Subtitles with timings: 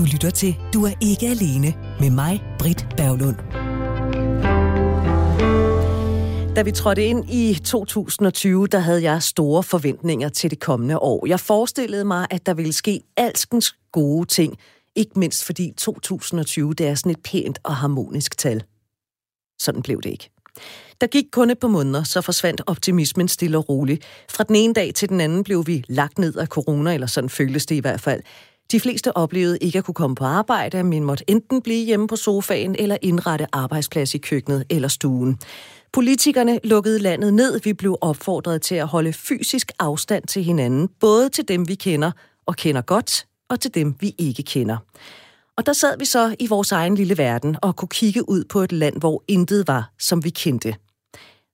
[0.00, 3.36] Du lytter til Du er ikke alene med mig, Britt Berglund.
[6.56, 11.26] Da vi trådte ind i 2020, der havde jeg store forventninger til det kommende år.
[11.26, 14.56] Jeg forestillede mig, at der ville ske alskens gode ting,
[14.96, 18.62] ikke mindst fordi 2020 det er sådan et pænt og harmonisk tal.
[19.58, 20.30] Sådan blev det ikke.
[21.00, 24.04] Der gik kun et par måneder, så forsvandt optimismen stille og roligt.
[24.30, 27.30] Fra den ene dag til den anden blev vi lagt ned af corona, eller sådan
[27.30, 28.22] føltes det i hvert fald.
[28.72, 32.16] De fleste oplevede ikke at kunne komme på arbejde, men måtte enten blive hjemme på
[32.16, 35.38] sofaen eller indrette arbejdsplads i køkkenet eller stuen.
[35.92, 37.60] Politikerne lukkede landet ned.
[37.64, 42.10] Vi blev opfordret til at holde fysisk afstand til hinanden, både til dem, vi kender
[42.46, 44.76] og kender godt, og til dem, vi ikke kender.
[45.56, 48.60] Og der sad vi så i vores egen lille verden og kunne kigge ud på
[48.60, 50.74] et land, hvor intet var, som vi kendte.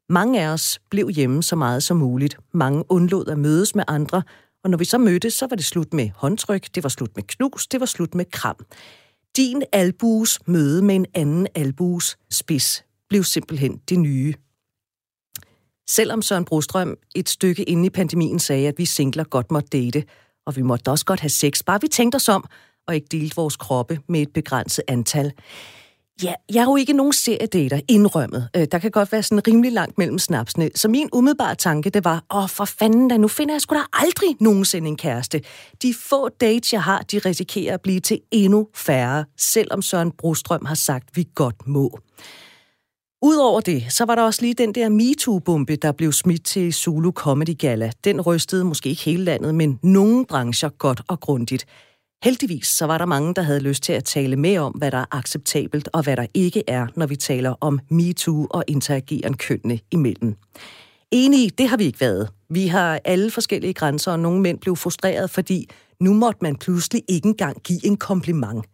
[0.09, 2.37] Mange af os blev hjemme så meget som muligt.
[2.53, 4.23] Mange undlod at mødes med andre,
[4.67, 7.25] og når vi så mødtes, så var det slut med håndtryk, det var slut med
[7.25, 8.57] knus, det var slut med kram.
[9.37, 14.35] Din albues møde med en anden albues spids blev simpelthen det nye.
[15.89, 20.05] Selvom Søren Brostrøm et stykke inde i pandemien sagde, at vi singler godt måtte date,
[20.47, 22.45] og vi måtte også godt have sex, bare vi tænkte os om,
[22.87, 25.33] og ikke delte vores kroppe med et begrænset antal.
[26.23, 28.49] Ja, jeg er jo ikke nogen seriedater indrømmet.
[28.57, 30.71] Øh, der kan godt være sådan rimelig langt mellem snapsene.
[30.75, 33.81] Så min umiddelbare tanke, det var, åh for fanden da, nu finder jeg sgu da
[33.93, 35.41] aldrig nogensinde en kæreste.
[35.83, 40.65] De få dates, jeg har, de risikerer at blive til endnu færre, selvom Søren Brostrøm
[40.65, 41.99] har sagt, vi godt må.
[43.23, 47.13] Udover det, så var der også lige den der MeToo-bombe, der blev smidt til Zulu
[47.13, 47.91] Comedy Gala.
[48.05, 51.67] Den rystede måske ikke hele landet, men nogle brancher godt og grundigt.
[52.25, 54.99] Heldigvis så var der mange, der havde lyst til at tale mere om, hvad der
[54.99, 59.81] er acceptabelt og hvad der ikke er, når vi taler om MeToo og interageren kønnene
[59.91, 60.37] imellem.
[61.11, 62.31] Enige, det har vi ikke været.
[62.51, 65.69] Vi har alle forskellige grænser, og nogle mænd blev frustreret, fordi
[66.01, 68.65] nu måtte man pludselig ikke engang give en kompliment.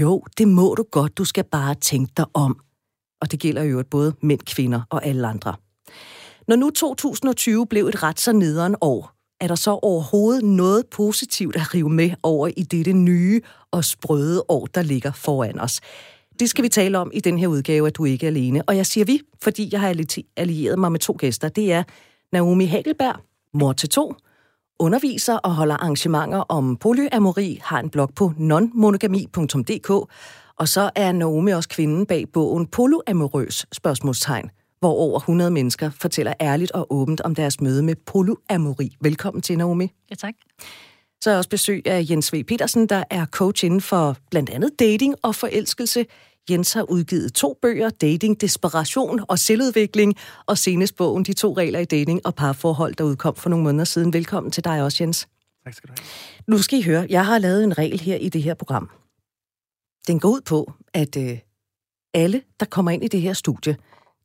[0.00, 2.60] Jo, det må du godt, du skal bare tænke dig om.
[3.20, 5.54] Og det gælder jo både mænd, kvinder og alle andre.
[6.48, 11.56] Når nu 2020 blev et ret så nederen år, er der så overhovedet noget positivt
[11.56, 13.40] at rive med over i dette nye
[13.70, 15.80] og sprøde år, der ligger foran os?
[16.40, 18.62] Det skal vi tale om i den her udgave, at du ikke er alene.
[18.62, 19.94] Og jeg siger vi, fordi jeg har
[20.36, 21.48] allieret mig med to gæster.
[21.48, 21.82] Det er
[22.32, 23.16] Naomi Hagelberg,
[23.54, 24.14] mor til to,
[24.78, 29.90] underviser og holder arrangementer om polyamori, har en blog på nonmonogami.dk,
[30.56, 36.32] og så er Naomi også kvinden bag bogen Polyamorøs spørgsmålstegn hvor over 100 mennesker fortæller
[36.40, 38.96] ærligt og åbent om deres møde med polyamori.
[39.00, 39.92] Velkommen til, Naomi.
[40.10, 40.34] Ja, tak.
[41.20, 42.44] Så er jeg også besøg af Jens V.
[42.44, 46.06] Petersen, der er coach inden for blandt andet dating og forelskelse.
[46.50, 50.14] Jens har udgivet to bøger, Dating, Desperation og Selvudvikling,
[50.46, 53.84] og senest bogen De to regler i dating og parforhold, der udkom for nogle måneder
[53.84, 54.12] siden.
[54.12, 55.28] Velkommen til dig også, Jens.
[55.64, 56.06] Tak skal du have.
[56.46, 58.90] Nu skal I høre, jeg har lavet en regel her i det her program.
[60.06, 61.38] Den går ud på, at øh,
[62.14, 63.76] alle, der kommer ind i det her studie,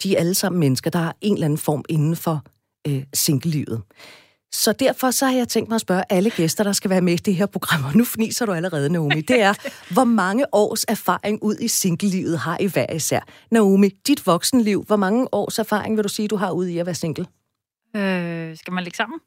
[0.03, 2.43] de er alle sammen mennesker, der har en eller anden form inden for
[2.87, 3.81] øh, singlelivet.
[4.51, 7.13] Så derfor så har jeg tænkt mig at spørge alle gæster, der skal være med
[7.13, 9.53] i det her program, og nu fniser du allerede, Naomi, det er,
[9.93, 13.19] hvor mange års erfaring ud i singlelivet har I hver især?
[13.51, 16.85] Naomi, dit voksenliv, hvor mange års erfaring vil du sige, du har ude i at
[16.85, 17.25] være single?
[17.95, 19.19] Øh, skal man lægge sammen?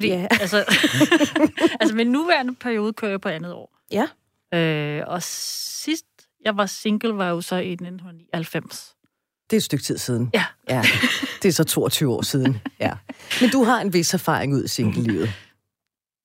[0.00, 0.26] Fordi, ja.
[0.40, 0.64] altså,
[1.80, 3.76] altså, min nuværende periode kører jeg på andet år.
[3.90, 4.06] Ja.
[4.58, 6.06] Øh, og sidst
[6.44, 8.96] jeg var single, var jo så i 1999.
[9.50, 10.30] Det er et stykke tid siden.
[10.34, 10.44] Ja.
[10.68, 10.82] ja.
[11.42, 12.60] Det er så 22 år siden.
[12.80, 12.92] Ja.
[13.40, 15.32] Men du har en vis erfaring ud i single-livet.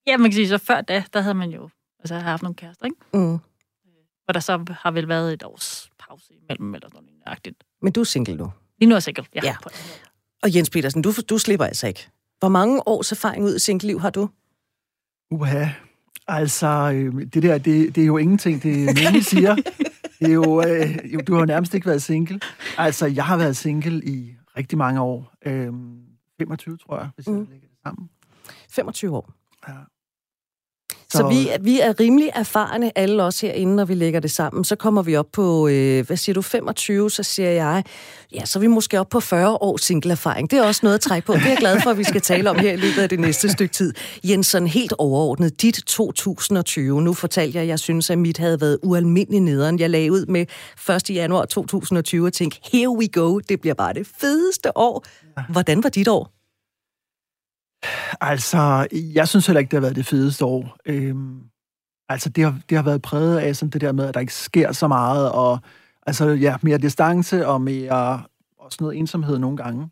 [0.07, 1.69] Ja, man kan sige, så før da, der havde man jo
[1.99, 2.97] altså, haft nogle kærester, ikke?
[3.13, 3.39] Mm.
[4.25, 7.59] Hvor der så har vel været et års pause imellem, eller noget lignende.
[7.81, 8.51] Men du er single nu?
[8.79, 9.41] Lige nu er jeg single, ja.
[9.43, 9.55] ja.
[10.43, 12.07] Og Jens Petersen, du, du slipper altså ikke.
[12.39, 14.29] Hvor mange års erfaring ud i single-liv har du?
[15.31, 15.67] Uha,
[16.27, 19.55] altså, øh, det der, det, det er jo ingenting, det nogen siger.
[20.19, 22.39] Det er jo, øh, jo, du har nærmest ikke været single.
[22.77, 25.33] Altså, jeg har været single i rigtig mange år.
[25.45, 25.99] Øhm,
[26.37, 27.37] 25, tror jeg, hvis mm.
[27.37, 28.09] jeg lægger det sammen.
[28.69, 29.33] 25 år.
[29.67, 29.73] Ja.
[31.15, 34.63] Så, så vi, vi er rimelig erfarne, alle os herinde, når vi lægger det sammen.
[34.63, 37.83] Så kommer vi op på, øh, hvad siger du, 25, så siger jeg,
[38.33, 40.51] ja, så er vi måske op på 40 år single-erfaring.
[40.51, 41.33] Det er også noget at trække på.
[41.33, 43.19] Det er jeg glad for, at vi skal tale om her i løbet af det
[43.19, 43.93] næste stykke tid.
[44.23, 47.01] Jensen, helt overordnet, dit 2020.
[47.01, 49.79] Nu fortalte jeg, at jeg synes, at mit havde været ualmindelig nederen.
[49.79, 50.45] Jeg lagde ud med
[50.89, 51.09] 1.
[51.09, 55.05] januar 2020 og tænkte, here we go, det bliver bare det fedeste år.
[55.49, 56.34] Hvordan var dit år?
[58.21, 60.77] Altså, jeg synes heller ikke, det har været det fedeste år.
[60.85, 61.39] Øhm,
[62.09, 64.33] altså, det har, det har været præget af sådan det der med, at der ikke
[64.33, 65.59] sker så meget, og
[66.07, 68.23] altså, ja, mere distance og mere
[68.59, 69.89] også noget ensomhed nogle gange.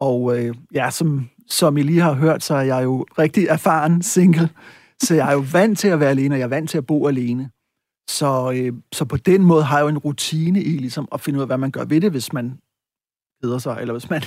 [0.00, 4.02] Og øh, ja, som, som I lige har hørt, så er jeg jo rigtig erfaren
[4.02, 4.48] single,
[5.02, 6.86] så jeg er jo vant til at være alene, og jeg er vant til at
[6.86, 7.50] bo alene.
[8.10, 11.36] så, øh, så på den måde har jeg jo en rutine i ligesom at finde
[11.36, 12.58] ud af, hvad man gør ved det, hvis man
[13.42, 14.22] keder sig, eller hvis man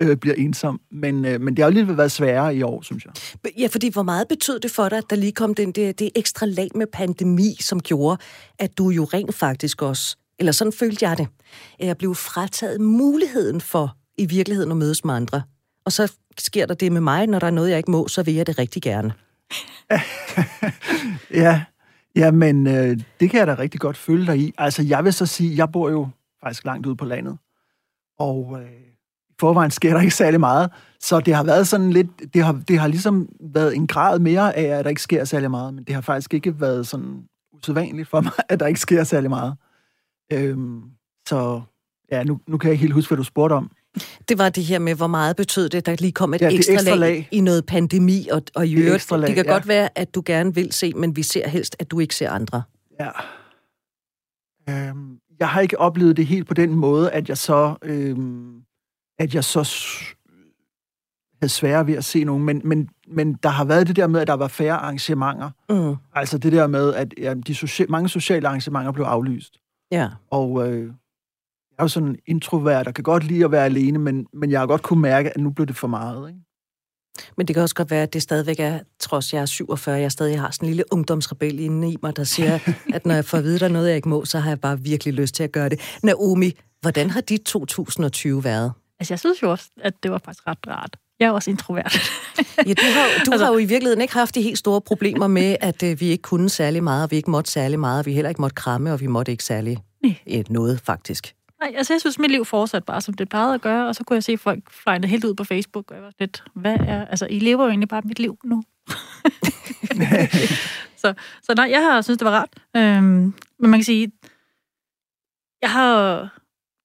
[0.00, 0.80] øh, bliver ensom.
[0.90, 3.12] Men, øh, men det har jo lidt været sværere i år, synes jeg.
[3.58, 6.10] Ja, fordi hvor meget betød det for dig, at der lige kom den, det, det
[6.14, 8.22] ekstra lag med pandemi, som gjorde,
[8.58, 11.28] at du jo rent faktisk også, eller sådan følte jeg det,
[11.78, 15.42] at jeg blev frataget muligheden for i virkeligheden at mødes med andre.
[15.84, 18.22] Og så sker der det med mig, når der er noget, jeg ikke må, så
[18.22, 19.12] vil jeg det rigtig gerne.
[21.44, 21.64] ja,
[22.16, 24.54] ja, men øh, det kan jeg da rigtig godt følge dig i.
[24.58, 26.08] Altså, jeg vil så sige, jeg bor jo
[26.42, 27.38] faktisk langt ude på landet,
[28.18, 28.87] og øh,
[29.40, 30.70] forvejen sker der ikke særlig meget,
[31.00, 34.56] så det har været sådan lidt, det har, det har ligesom været en grad mere
[34.56, 38.08] af, at der ikke sker særlig meget, men det har faktisk ikke været sådan usædvanligt
[38.08, 39.54] for mig, at der ikke sker særlig meget.
[40.32, 40.82] Øhm,
[41.28, 41.62] så
[42.12, 43.70] ja, nu, nu kan jeg ikke helt huske, hvad du spurgte om.
[44.28, 46.72] Det var det her med, hvor meget betød det, der lige kom et ja, ekstra,
[46.72, 49.52] ekstra lag, lag i noget pandemi, og, og i det, øvrigt, lag, det kan ja.
[49.52, 52.30] godt være, at du gerne vil se, men vi ser helst, at du ikke ser
[52.30, 52.62] andre.
[53.00, 53.10] Ja.
[54.68, 58.62] Øhm, jeg har ikke oplevet det helt på den måde, at jeg så, øhm,
[59.18, 59.62] at jeg så
[61.40, 64.20] havde svære ved at se nogen, men, men, men der har været det der med,
[64.20, 65.50] at der var færre arrangementer.
[65.68, 65.96] Mm.
[66.14, 69.58] Altså det der med, at ja, de social, mange sociale arrangementer blev aflyst.
[69.90, 70.08] Ja.
[70.30, 73.98] Og øh, jeg er jo sådan en introvert, der kan godt lide at være alene,
[73.98, 76.28] men, men jeg har godt kunne mærke, at nu blev det for meget.
[76.28, 76.40] Ikke?
[77.36, 80.12] Men det kan også godt være, at det stadigvæk er, trods jeg er 47, jeg
[80.12, 82.58] stadig har sådan en lille ungdomsrebel inde i mig, der siger,
[82.94, 84.60] at når jeg får at vide, der er noget, jeg ikke må, så har jeg
[84.60, 85.98] bare virkelig lyst til at gøre det.
[86.02, 88.72] Naomi, hvordan har dit 2020 været?
[89.00, 90.96] Altså, jeg synes jo også, at det var faktisk ret rart.
[91.20, 91.98] Jeg er også introvert.
[92.66, 95.26] ja, du har, du altså, har jo i virkeligheden ikke haft de helt store problemer
[95.26, 98.06] med, at øh, vi ikke kunne særlig meget, og vi ikke måtte særlig meget, og
[98.06, 100.42] vi heller ikke måtte kramme, og vi måtte ikke særlig Nej.
[100.50, 101.34] noget, faktisk.
[101.60, 104.04] Nej, altså jeg synes, mit liv fortsat bare, som det plejede at gøre, og så
[104.04, 107.04] kunne jeg se folk flyne helt ud på Facebook, og jeg var lidt, hvad er,
[107.04, 108.62] altså I lever jo egentlig bare mit liv nu.
[111.02, 112.50] så, så nej, jeg har synes, det var rart.
[112.76, 114.12] Øhm, men man kan sige,
[115.62, 116.28] jeg har,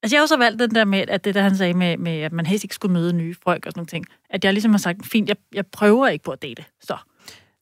[0.03, 2.11] altså jeg har også valgt den der med, at det der han sagde med, med,
[2.11, 4.71] at man helst ikke skulle møde nye folk og sådan nogle ting, at jeg ligesom
[4.71, 6.97] har sagt, fint, jeg, jeg prøver ikke på at date, så.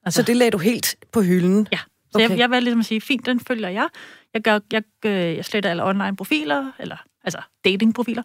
[0.05, 1.67] Altså, så det lagde du helt på hylden?
[1.71, 1.79] Ja,
[2.11, 2.29] så okay.
[2.29, 3.87] jeg, jeg valgte ligesom at sige, fint, den følger jeg.
[4.33, 8.23] Jeg, gør, jeg, øh, jeg sletter alle online profiler, eller altså datingprofiler,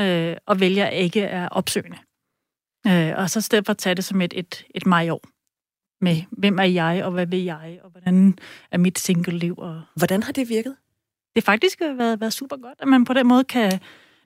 [0.00, 1.98] øh, og vælger ikke at opsøgende.
[2.86, 5.22] Øh, og så stedet for at tage det som et, et, et mig-år
[6.00, 8.38] med, hvem er jeg, og hvad vil jeg, og hvordan
[8.70, 9.54] er mit single-liv.
[9.58, 9.82] Og...
[9.96, 10.76] Hvordan har det virket?
[11.34, 13.80] Det har faktisk øh, været, været super godt, at man på den måde kan...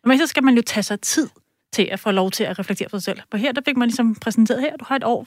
[0.05, 1.29] Men så skal man jo tage sig tid
[1.73, 3.21] til at få lov til at reflektere for sig selv.
[3.33, 5.27] Og her, der fik man ligesom præsenteret her, du har et år.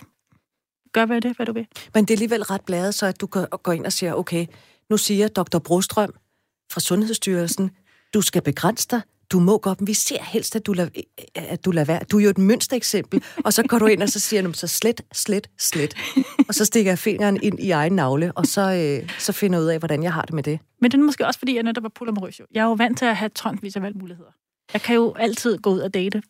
[0.93, 1.67] Gør hvad det, hvad du vil.
[1.93, 4.45] Men det er alligevel ret bladet, så at du går ind og siger, okay,
[4.89, 5.59] nu siger dr.
[5.59, 6.13] Brostrøm
[6.71, 7.71] fra Sundhedsstyrelsen,
[8.13, 9.01] du skal begrænse dig,
[9.31, 11.03] du må godt, men vi ser helst, at du, lader, øh,
[11.35, 11.99] at du lader være.
[12.11, 14.67] Du er jo et mønstereksempel, og så går du ind, og så siger du, så
[14.67, 15.93] slet, slet, slet.
[16.47, 19.63] Og så stikker jeg fingeren ind i egen navle, og så, øh, så finder jeg
[19.65, 20.59] ud af, hvordan jeg har det med det.
[20.81, 22.41] Men det er måske også, fordi jeg netop var polyamorøs.
[22.53, 24.31] Jeg er jo vant til at have tonsvis af valgmuligheder.
[24.73, 26.21] Jeg kan jo altid gå ud og date.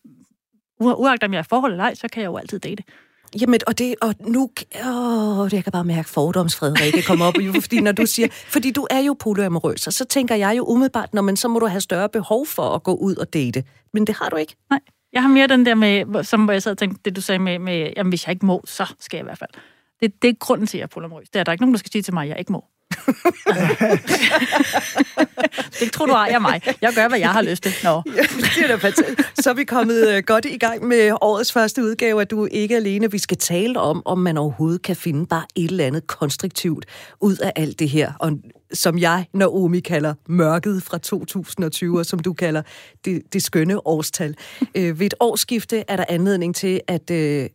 [0.80, 2.84] Uagtet om jeg er forhold eller ej, så kan jeg jo altid date.
[3.42, 4.50] Jamen, og det, og nu,
[4.86, 9.00] åh, jeg kan bare mærke fordomsfrederikke kommer op, fordi når du siger, fordi du er
[9.00, 12.10] jo polyamorøs, og så tænker jeg jo umiddelbart, når man så må du have større
[12.10, 13.64] behov for at gå ud og date.
[13.94, 14.56] Men det har du ikke.
[14.70, 14.80] Nej,
[15.14, 17.60] jeg har mere den der med, som jeg sad og tænkte, det du sagde med,
[17.60, 19.50] med jamen hvis jeg ikke må, så skal jeg i hvert fald.
[20.02, 21.30] Det, det er grunden til, at jeg er polyamorøs.
[21.30, 22.66] Det er, der er ikke nogen, der skal sige til mig, at jeg ikke må.
[25.80, 26.62] det tror du ejer mig.
[26.82, 27.72] Jeg gør, hvad jeg har lyst til.
[27.84, 28.04] Nå.
[28.16, 28.92] Ja, det er da.
[29.42, 32.76] Så er vi kommet øh, godt i gang med årets første udgave, at du ikke
[32.76, 33.12] alene.
[33.12, 36.86] Vi skal tale om, om man overhovedet kan finde bare et eller andet konstruktivt
[37.22, 38.14] ud af alt det her.
[38.20, 38.32] Og
[38.74, 42.62] som jeg, Naomi, kalder mørket fra 2020, og som du kalder
[43.06, 44.36] det, det skønne årstal.
[44.76, 47.50] Øh, ved et årsskifte er der anledning til, at øh,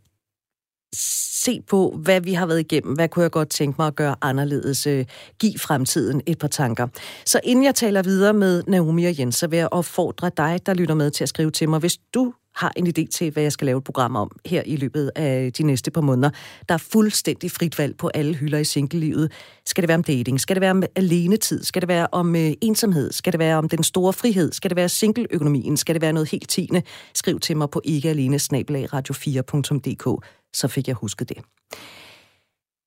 [0.93, 2.95] se på, hvad vi har været igennem.
[2.95, 4.87] Hvad kunne jeg godt tænke mig at gøre anderledes?
[4.87, 5.05] Øh,
[5.39, 6.87] giv fremtiden et par tanker.
[7.27, 10.75] Så inden jeg taler videre med Naomi og Jens, så vil jeg opfordre dig, der
[10.75, 13.53] lytter med til at skrive til mig, hvis du har en idé til, hvad jeg
[13.53, 16.31] skal lave et program om her i løbet af de næste par måneder.
[16.69, 19.33] Der er fuldstændig frit valg på alle hylder i singlelivet.
[19.67, 20.41] Skal det være om dating?
[20.41, 21.65] Skal det være om alenetid?
[21.65, 23.13] Skal det være om øh, ensomhed?
[23.13, 24.53] Skal det være om den store frihed?
[24.53, 25.77] Skal det være singleøkonomien?
[25.77, 26.83] Skal det være noget helt tiende?
[27.15, 31.37] Skriv til mig på ikkealene radio4.dk så fik jeg husket det.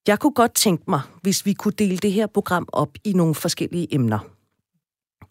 [0.08, 3.36] Jeg kunne godt tænke mig, hvis vi kunne dele det her program op i nogle
[3.36, 4.20] forskellige emner.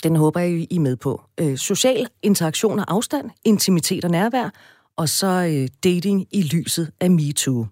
[0.02, 1.22] Den håber jeg, I er med på.
[1.40, 4.50] Øh, social interaktion og afstand, intimitet og nærvær,
[4.96, 7.66] og så øh, dating i lyset af MeToo.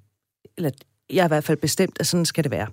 [0.56, 0.70] Eller
[1.10, 2.66] jeg er i hvert fald bestemt, at sådan skal det være.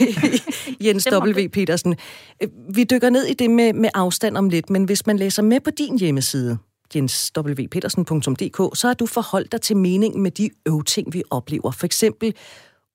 [0.86, 1.48] Jens W.
[1.52, 1.96] Petersen,
[2.42, 5.42] øh, vi dykker ned i det med, med afstand om lidt, men hvis man læser
[5.42, 6.58] med på din hjemmeside,
[6.94, 11.70] jenswpetersen.dk, så har du forholdt dig til meningen med de øvting, vi oplever.
[11.70, 12.34] For eksempel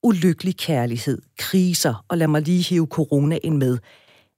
[0.04, 3.78] ulykkelig kærlighed, kriser, og lad mig lige hive coronaen med.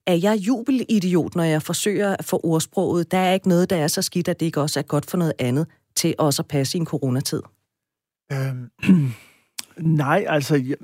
[0.07, 3.11] er jeg jubelidiot, når jeg forsøger at få ordsproget?
[3.11, 5.17] Der er ikke noget, der er så skidt, at det ikke også er godt for
[5.17, 7.41] noget andet til også at passe i en coronatid.
[8.31, 8.71] Øhm,
[10.01, 10.75] nej, altså,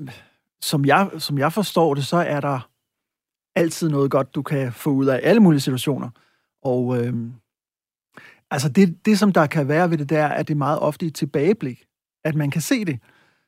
[0.60, 2.68] som jeg, som jeg forstår det, så er der
[3.56, 6.10] altid noget godt, du kan få ud af alle mulige situationer.
[6.62, 7.32] Og øhm,
[8.52, 10.78] altså det, det, som der kan være ved det der, er, at det er meget
[10.78, 11.84] ofte et tilbageblik,
[12.24, 12.98] at man kan se det.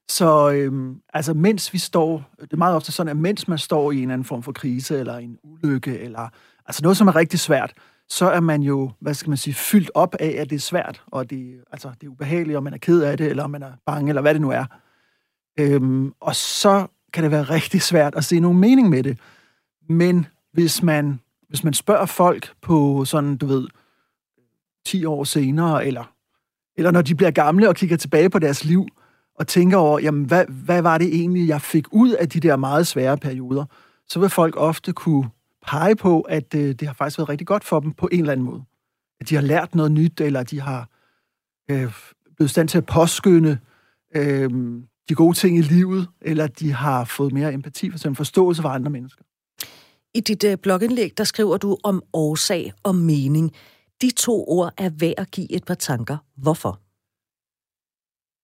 [0.08, 3.92] Så øhm, altså, mens vi står, det er meget ofte sådan, at mens man står
[3.92, 6.28] i en anden form for krise, eller en ulykke, eller
[6.66, 7.72] altså noget, som er rigtig svært,
[8.08, 11.02] så er man jo, hvad skal man sige, fyldt op af, at det er svært,
[11.06, 13.72] og det, altså, det er ubehageligt, og man er ked af det, eller man er
[13.86, 14.64] bange, eller hvad det nu er.
[15.58, 19.18] Øhm, og så kan det være rigtig svært at se nogen mening med det.
[19.88, 23.68] Men hvis man, hvis man spørger folk på sådan, du ved,
[24.86, 26.12] 10 år senere, eller,
[26.76, 28.86] eller når de bliver gamle og kigger tilbage på deres liv,
[29.34, 32.56] og tænker over, jamen, hvad, hvad var det egentlig, jeg fik ud af de der
[32.56, 33.64] meget svære perioder,
[34.08, 35.30] så vil folk ofte kunne
[35.66, 38.32] pege på, at øh, det har faktisk været rigtig godt for dem på en eller
[38.32, 38.62] anden måde.
[39.20, 40.88] At de har lært noget nyt, eller de har
[41.70, 41.92] øh,
[42.36, 43.58] blevet stand til at påskynde
[44.16, 44.50] øh,
[45.08, 48.68] de gode ting i livet, eller de har fået mere empati for en forståelse for
[48.68, 49.22] andre mennesker.
[50.14, 53.52] I dit øh, blogindlæg, der skriver du om årsag og mening.
[54.02, 56.16] De to ord er værd at give et par tanker.
[56.36, 56.80] Hvorfor?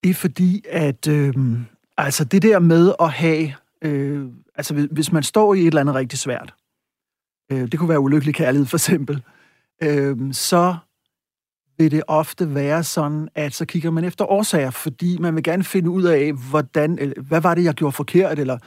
[0.03, 1.33] Det er fordi, at øh,
[1.97, 3.53] altså det der med at have...
[3.81, 6.53] Øh, altså hvis man står i et eller andet rigtig svært,
[7.51, 9.23] øh, det kunne være ulykkelig kærlighed for eksempel,
[9.83, 10.75] øh, så
[11.77, 15.63] vil det ofte være sådan, at så kigger man efter årsager, fordi man vil gerne
[15.63, 18.57] finde ud af, hvordan, eller, hvad var det, jeg gjorde forkert, eller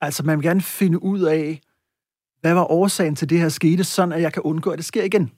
[0.00, 1.60] altså man vil gerne finde ud af,
[2.40, 5.04] hvad var årsagen til det her skete, sådan at jeg kan undgå, at det sker
[5.04, 5.30] igen.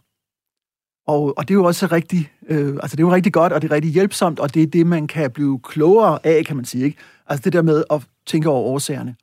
[1.07, 3.63] Og, og det er jo også rigtig, øh, altså det er jo rigtig godt, og
[3.63, 6.65] det er rigtig hjælpsomt, og det er det, man kan blive klogere af, kan man
[6.65, 6.85] sige.
[6.85, 6.99] Ikke?
[7.27, 9.17] Altså det der med at tænke over årsagerne.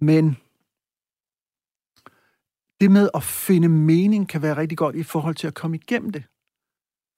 [0.00, 0.36] Men
[2.80, 6.10] det med at finde mening kan være rigtig godt i forhold til at komme igennem
[6.10, 6.24] det.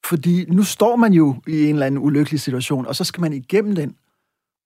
[0.05, 3.33] Fordi nu står man jo i en eller anden ulykkelig situation, og så skal man
[3.33, 3.97] igennem den.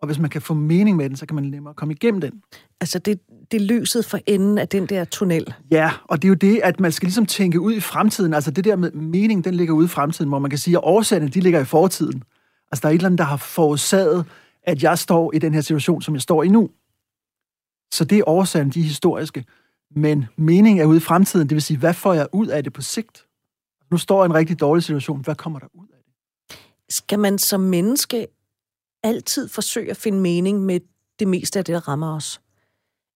[0.00, 2.43] Og hvis man kan få mening med den, så kan man nemmere komme igennem den.
[2.81, 5.55] Altså det, det lyset for enden af den der tunnel.
[5.71, 8.35] Ja, og det er jo det, at man skal ligesom tænke ud i fremtiden.
[8.35, 10.85] Altså det der med mening, den ligger ude i fremtiden, hvor man kan sige, at
[10.85, 12.23] årsagerne, de ligger i fortiden.
[12.73, 14.26] Altså der er et eller andet, der har forårsaget,
[14.62, 16.71] at jeg står i den her situation, som jeg står i nu.
[17.93, 19.45] Så det er årsagen, de er historiske.
[19.97, 22.73] Men mening er ude i fremtiden, det vil sige, hvad får jeg ud af det
[22.73, 23.26] på sigt?
[23.90, 26.12] Nu står jeg i en rigtig dårlig situation, hvad kommer der ud af det?
[26.88, 28.26] Skal man som menneske
[29.02, 30.81] altid forsøge at finde mening med
[31.19, 32.40] det meste af det, der rammer os?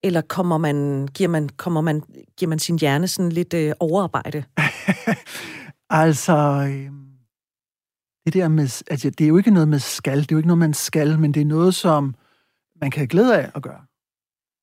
[0.04, 2.02] Eller kommer man, giver, man, kommer man,
[2.36, 4.44] giver man sin hjerne sådan lidt øh, overarbejde?
[5.90, 6.36] altså,
[6.68, 6.90] øh,
[8.26, 10.48] det der med, altså, det er jo ikke noget med skal, det er jo ikke
[10.48, 12.14] noget, man skal, men det er noget, som
[12.80, 13.80] man kan have glæde af at gøre.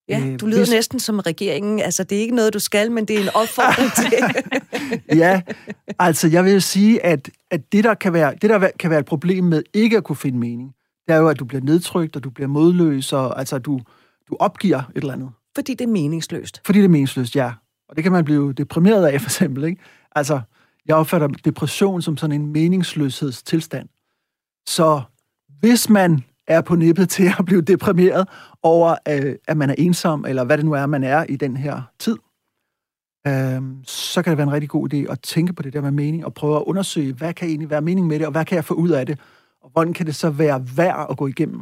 [0.10, 0.70] Ja, øh, du lyder Hvis...
[0.70, 1.80] næsten som regeringen.
[1.80, 4.14] Altså, det er ikke noget, du skal, men det er en opfordring til.
[5.24, 5.42] ja,
[6.00, 9.06] altså, jeg vil sige, at, at det, der kan være, det, der kan være et
[9.06, 10.74] problem med ikke at kunne finde mening,
[11.10, 13.80] det er jo, at du bliver nedtrykt, og du bliver modløs, og altså, du,
[14.30, 15.30] du opgiver et eller andet.
[15.56, 16.62] Fordi det er meningsløst.
[16.66, 17.54] Fordi det er meningsløst, ja.
[17.90, 19.64] Og det kan man blive deprimeret af, for eksempel.
[19.64, 19.82] Ikke?
[20.16, 20.42] Altså,
[20.86, 23.90] jeg opfatter depression som sådan en meningsløshedstilstand.
[24.68, 25.02] Så
[25.60, 28.28] hvis man er på nippet til at blive deprimeret
[28.64, 31.58] over, øh, at man er ensom, eller hvad det nu er, man er i den
[31.58, 32.18] her tid,
[33.28, 35.92] øh, så kan det være en rigtig god idé at tænke på det der med
[35.92, 38.56] mening, og prøve at undersøge, hvad kan egentlig være mening med det, og hvad kan
[38.56, 39.20] jeg få ud af det,
[39.70, 41.60] og hvordan kan det så være værd at gå igennem.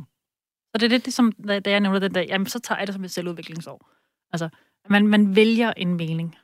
[0.74, 2.96] Og det er lidt ligesom, da jeg nævner den der, jamen så tager jeg det
[2.96, 3.90] som et selvudviklingsår.
[4.34, 4.50] Altså,
[4.90, 6.36] man, man vælger en mening.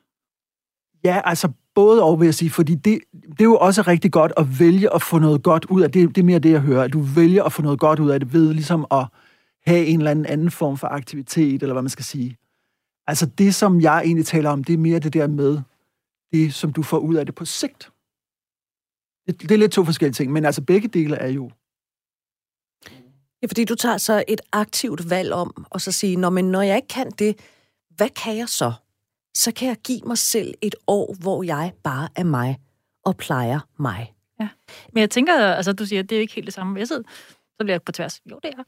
[1.04, 4.32] Ja, altså både og, vil jeg sige, fordi det, det er jo også rigtig godt
[4.38, 6.16] at vælge at få noget godt ud af det.
[6.16, 8.20] Det er mere det, jeg hører, at du vælger at få noget godt ud af
[8.20, 9.06] det ved ligesom at
[9.66, 12.38] have en eller anden anden form for aktivitet, eller hvad man skal sige.
[13.08, 15.62] Altså det, som jeg egentlig taler om, det er mere det der med,
[16.32, 17.90] det, som du får ud af det på sigt.
[19.28, 21.52] Det, det er lidt to forskellige ting, men altså begge dele er jo
[23.42, 26.62] Ja, fordi du tager så et aktivt valg om, og så sige, Nå, men når
[26.62, 27.40] jeg ikke kan det,
[27.96, 28.74] hvad kan jeg så?
[29.36, 32.60] Så kan jeg give mig selv et år, hvor jeg bare er mig
[33.06, 34.14] og plejer mig.
[34.40, 34.48] Ja.
[34.94, 36.80] Men jeg tænker, altså du siger, at det er ikke helt det samme.
[36.80, 37.04] Jeg sidder,
[37.58, 38.22] så bliver jeg på tværs.
[38.32, 38.64] Jo, det er.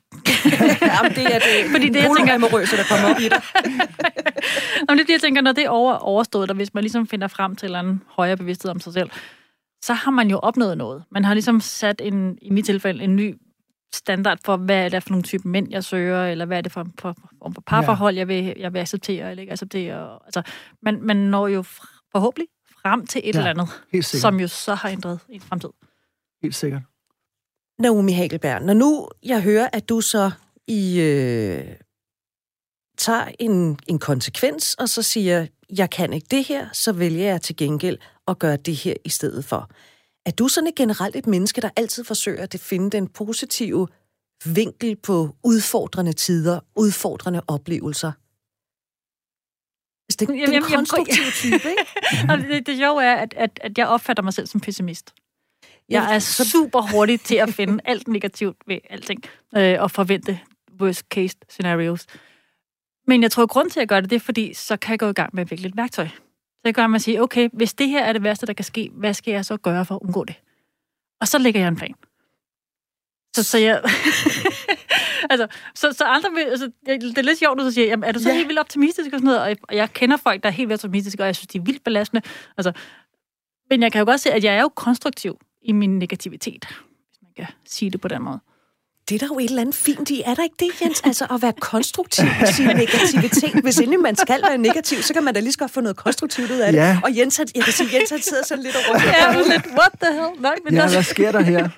[0.95, 1.65] Jamen, det er det.
[1.73, 2.33] Fordi det, jeg tænker...
[2.33, 3.41] Amorøse, der kommer op i dig.
[4.89, 7.07] Jamen, det er det, jeg tænker, når det er over, overstået, og hvis man ligesom
[7.07, 9.09] finder frem til en højere bevidsthed om sig selv,
[9.85, 11.03] så har man jo opnået noget.
[11.11, 13.37] Man har ligesom sat en, i mit tilfælde, en ny
[13.93, 16.71] standard for, hvad er det for nogle type mænd, jeg søger, eller hvad er det
[16.71, 20.19] for, for, for, for parforhold, jeg vil, jeg vil acceptere eller ikke acceptere.
[20.25, 20.41] Altså,
[20.81, 21.63] man, man når jo
[22.11, 22.47] forhåbentlig
[22.81, 25.69] frem til et ja, eller andet, som jo så har ændret en fremtid.
[26.41, 26.81] Helt sikkert.
[27.79, 30.31] Naomi Hagelberg, når nu jeg hører, at du så
[30.67, 31.75] i øh,
[32.97, 37.41] tager en, en konsekvens, og så siger, jeg kan ikke det her, så vælger jeg
[37.41, 39.69] til gengæld at gøre det her i stedet for.
[40.25, 43.87] Er du sådan et generelt et menneske, der altid forsøger at finde den positive
[44.45, 48.11] vinkel på udfordrende tider, udfordrende oplevelser?
[50.09, 51.85] Altså, det, det er en konstruktiv type, ikke?
[52.29, 55.13] og det, det sjove er, at, at, at jeg opfatter mig selv som pessimist.
[55.89, 59.23] Jeg er super hurtig til at finde alt negativt ved alting,
[59.57, 60.39] øh, og forvente
[60.81, 62.05] worst case scenarios.
[63.07, 64.99] Men jeg tror, at grund til at gøre det, det er, fordi så kan jeg
[64.99, 66.07] gå i gang med at vikle et værktøj.
[66.65, 69.13] Så at man siger, okay, hvis det her er det værste, der kan ske, hvad
[69.13, 70.35] skal jeg så gøre for at undgå det?
[71.21, 71.93] Og så lægger jeg en plan.
[73.35, 73.81] Så, så jeg...
[75.31, 78.11] altså, så, så andre vil, altså, det er lidt sjovt, at du siger, jamen, er
[78.11, 78.35] du så ja.
[78.35, 79.57] helt vildt optimistisk og sådan noget?
[79.61, 81.83] Og jeg kender folk, der er helt vildt optimistiske, og jeg synes, de er vildt
[81.83, 82.21] belastende.
[82.57, 82.71] Altså,
[83.69, 87.19] men jeg kan jo godt se, at jeg er jo konstruktiv i min negativitet, hvis
[87.21, 88.39] man kan sige det på den måde
[89.09, 90.21] det er der jo et eller andet fint i.
[90.25, 91.01] Er der ikke det, Jens?
[91.01, 93.61] Altså at være konstruktiv i sin negativitet.
[93.63, 95.97] Hvis endelig man skal være negativ, så kan man da lige så godt få noget
[95.97, 96.79] konstruktivt ud af det.
[96.79, 96.99] Ja.
[97.03, 98.99] Og Jens, jeg kan sige, Jens han sidder sådan lidt over.
[99.05, 100.41] Ja, lidt, what the hell?
[100.41, 101.69] Nej, men ja, hvad sker der her?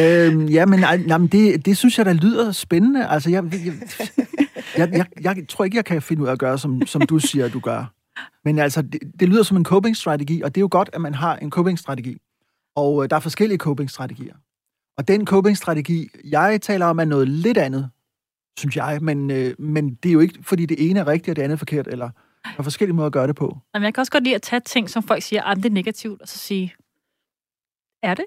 [0.00, 3.08] øhm, ja, men, jamen, det, det synes jeg, der lyder spændende.
[3.08, 3.74] Altså, jeg, jeg,
[4.76, 7.18] jeg, jeg, jeg tror ikke, jeg kan finde ud af at gøre, som, som du
[7.18, 7.92] siger, du gør.
[8.44, 11.14] Men altså, det, det lyder som en coping-strategi, og det er jo godt, at man
[11.14, 12.16] har en coping-strategi.
[12.76, 14.34] Og øh, der er forskellige coping-strategier.
[14.98, 17.90] Og den coping-strategi, jeg taler om, er noget lidt andet,
[18.58, 18.98] synes jeg.
[19.02, 21.56] Men, øh, men det er jo ikke, fordi det ene er rigtigt, og det andet
[21.56, 22.10] er forkert, eller
[22.44, 23.58] der er forskellige måder at gøre det på.
[23.74, 25.66] Jamen, jeg kan også godt lide at tage ting, som folk siger, ah, at det
[25.66, 26.74] er negativt, og så sige,
[28.02, 28.24] er det?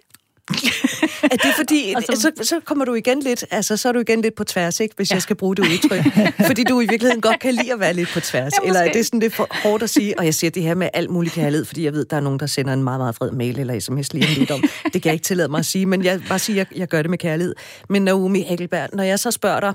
[1.32, 4.22] er det fordi, altså, så, så kommer du igen lidt, altså så er du igen
[4.22, 5.16] lidt på tværs, ikke, hvis ja.
[5.16, 6.04] jeg skal bruge det udtryk.
[6.50, 8.54] fordi du i virkeligheden godt kan lide at være lidt på tværs.
[8.64, 10.76] Ja, eller er det sådan lidt for hårdt at sige, og jeg siger det her
[10.76, 13.16] med alt muligt kærlighed, fordi jeg ved, der er nogen, der sender en meget, meget
[13.16, 14.64] fred mail eller sms lige lidt om.
[14.94, 16.88] Det kan jeg ikke tillade mig at sige, men jeg bare sige, at jeg, jeg
[16.88, 17.56] gør det med kærlighed.
[17.90, 19.74] Men Naomi Hagelberg, når jeg så spørger dig,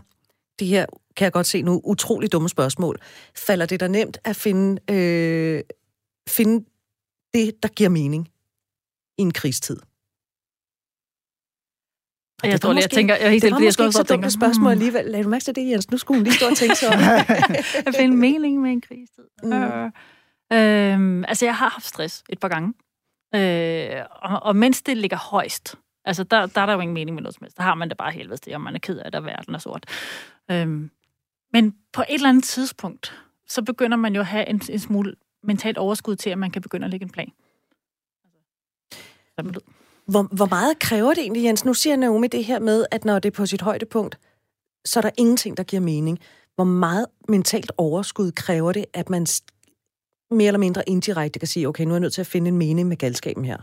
[0.59, 2.99] det her kan jeg godt se nu, utrolig dumme spørgsmål.
[3.37, 5.63] Falder det der nemt at finde, øh,
[6.29, 6.65] finde
[7.35, 8.29] det, der giver mening
[9.19, 9.77] i en krigstid?
[12.45, 13.17] Og jeg tror lige, jeg tænker...
[13.17, 14.71] Jeg, det var måske ikke så dumt spørgsmål hmm.
[14.71, 15.05] alligevel.
[15.05, 15.91] Lad du mærke til det, Jens?
[15.91, 17.01] Nu skulle hun lige stå og tænke sig om.
[17.87, 19.25] jeg finder mening med en krigstid.
[19.43, 19.53] Mm.
[19.53, 19.85] Øh,
[20.53, 22.75] øh, altså, jeg har haft stress et par gange.
[23.35, 27.15] Øh, og, og mens det ligger højst, altså, der, der er der jo ingen mening
[27.15, 27.57] med noget som helst.
[27.57, 29.55] Der har man det bare helvede det, om man er ked af det, og verden
[29.55, 29.87] er sort.
[30.51, 30.67] Øh,
[31.53, 35.15] men på et eller andet tidspunkt, så begynder man jo at have en, en smule
[35.43, 37.33] mentalt overskud til, at man kan begynde at lægge en plan.
[39.39, 39.61] Altså,
[40.07, 41.65] hvor, hvor meget kræver det egentlig, Jens?
[41.65, 44.19] Nu siger Naomi det her med, at når det er på sit højdepunkt,
[44.85, 46.19] så er der ingenting, der giver mening.
[46.55, 49.27] Hvor meget mentalt overskud kræver det, at man
[50.31, 52.59] mere eller mindre indirekte kan sige, okay, nu er jeg nødt til at finde en
[52.59, 53.59] mening med galskaben her?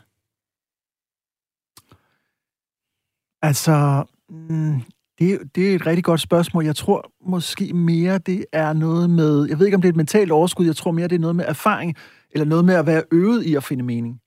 [3.42, 4.82] Altså, mm,
[5.20, 6.66] det, det er et rigtig godt spørgsmål.
[6.66, 9.98] Jeg tror måske mere, det er noget med, jeg ved ikke, om det er et
[9.98, 11.96] mentalt overskud, jeg tror mere, det er noget med erfaring,
[12.32, 14.22] eller noget med at være øvet i at finde mening.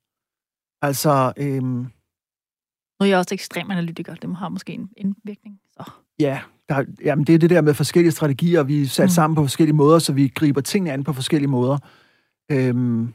[0.83, 1.87] Altså, øhm,
[3.05, 5.61] nu er jeg også ekstrem analytiker, det har måske en indvirkning.
[5.73, 5.91] Så.
[6.21, 9.09] Ja, der, jamen det er det der med forskellige strategier, vi er sat mm.
[9.09, 11.79] sammen på forskellige måder, så vi griber tingene an på forskellige måder.
[12.53, 13.15] Øhm,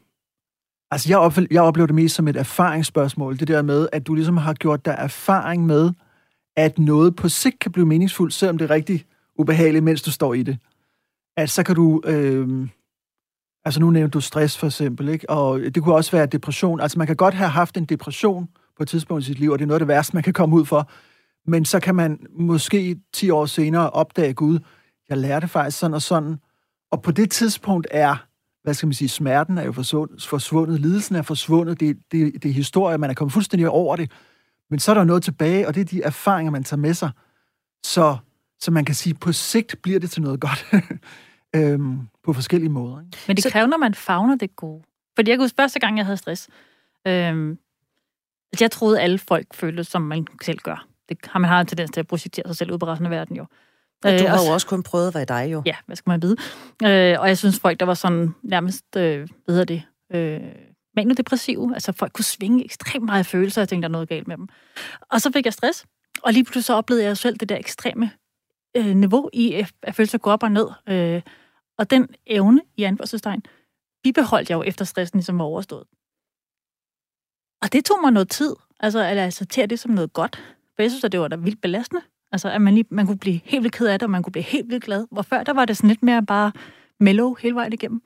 [0.92, 4.14] altså jeg, oplever, jeg oplever det mest som et erfaringsspørgsmål, det der med, at du
[4.14, 5.92] ligesom har gjort dig erfaring med,
[6.56, 10.34] at noget på sigt kan blive meningsfuldt, selvom det er rigtig ubehageligt, mens du står
[10.34, 10.58] i det.
[11.38, 12.02] At så kan du...
[12.06, 12.70] Øhm,
[13.66, 15.30] altså nu nævnte du stress for eksempel, ikke?
[15.30, 16.80] og det kunne også være depression.
[16.80, 19.60] Altså man kan godt have haft en depression, på et tidspunkt i sit liv, og
[19.60, 20.92] det er noget af det værste, man kan komme ud for.
[21.46, 24.60] Men så kan man måske 10 år senere opdage, Gud,
[25.10, 26.38] jeg lærte faktisk sådan og sådan.
[26.92, 28.26] Og på det tidspunkt er,
[28.64, 32.54] hvad skal man sige, smerten er jo forsvundet, lidelsen er forsvundet, det, det, det er
[32.54, 34.12] historie, man er kommet fuldstændig over det.
[34.70, 37.12] Men så er der noget tilbage, og det er de erfaringer, man tager med sig.
[37.86, 38.18] Så,
[38.60, 40.66] så man kan sige, på sigt bliver det til noget godt.
[41.56, 43.00] øhm, på forskellige måder.
[43.00, 43.18] Ikke?
[43.28, 44.84] Men det kræver, når man fagner det gode.
[45.16, 46.50] Fordi jeg kunne huske, første gang, jeg havde stress,
[47.08, 47.58] øhm,
[48.54, 50.88] Altså, jeg troede, alle folk følte, som man selv gør.
[51.10, 53.12] Det har man har en tendens til at projektere sig selv ud på resten af
[53.12, 53.46] verden, jo.
[54.04, 55.62] Og du øh, har jo også kun prøvet at være dig, jo.
[55.66, 56.36] Ja, hvad skal man vide?
[56.84, 59.84] Øh, og jeg synes, folk, der var sådan nærmest, øh, hvad hedder det,
[60.14, 60.42] øh,
[60.96, 61.74] manodepressive.
[61.74, 64.38] Altså, folk kunne svinge ekstremt meget følelser, og jeg tænkte, der er noget galt med
[64.38, 64.48] dem.
[65.12, 65.86] Og så fik jeg stress,
[66.24, 68.12] og lige pludselig så oplevede jeg selv det der ekstreme
[68.78, 70.68] øh, niveau i, at følelser går op og ned.
[70.90, 71.22] Øh,
[71.78, 73.44] og den evne, i anførselstegn,
[74.04, 75.84] bibeholdt jeg jo efter stressen ligesom var overstået.
[77.62, 80.36] Og det tog mig noget tid, altså at acceptere det som noget godt.
[80.76, 82.02] For jeg synes, at det var da vildt belastende.
[82.32, 84.32] Altså, at man, lige, man kunne blive helt vildt ked af det, og man kunne
[84.32, 85.06] blive helt vildt glad.
[85.12, 86.52] Hvor før, der var det sådan lidt mere bare
[87.00, 88.02] mellow hele vejen igennem.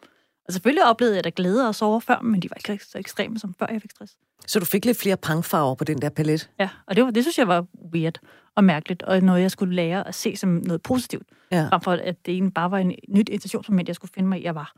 [0.48, 3.40] Og selvfølgelig oplevede jeg da glæde og sove før, men de var ikke så ekstreme,
[3.40, 4.18] som før jeg fik stress.
[4.48, 6.50] Så du fik lidt flere pangfarver på den der palet?
[6.60, 8.20] Ja, og det, var, det synes jeg var weird.
[8.56, 11.68] og mærkeligt, og noget, jeg skulle lære at se som noget positivt, ja.
[11.68, 14.44] frem for at det egentlig bare var en nyt intentionsmoment, jeg skulle finde mig i,
[14.44, 14.74] jeg var.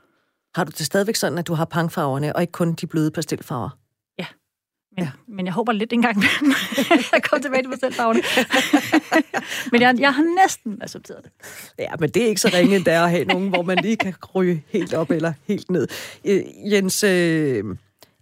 [0.55, 3.69] Har du det stadigvæk sådan, at du har pangfarverne, og ikke kun de bløde pastelfarver?
[4.97, 5.11] Men, ja.
[5.27, 6.23] men jeg håber lidt engang,
[7.15, 8.21] at komme tilbage til pastelfarverne.
[9.71, 11.31] men jeg, jeg har næsten accepteret det.
[11.79, 14.13] Ja, men det er ikke så ringe endda at have nogen, hvor man lige kan
[14.35, 15.87] ryge helt op eller helt ned.
[16.25, 17.63] Øh, Jens, øh,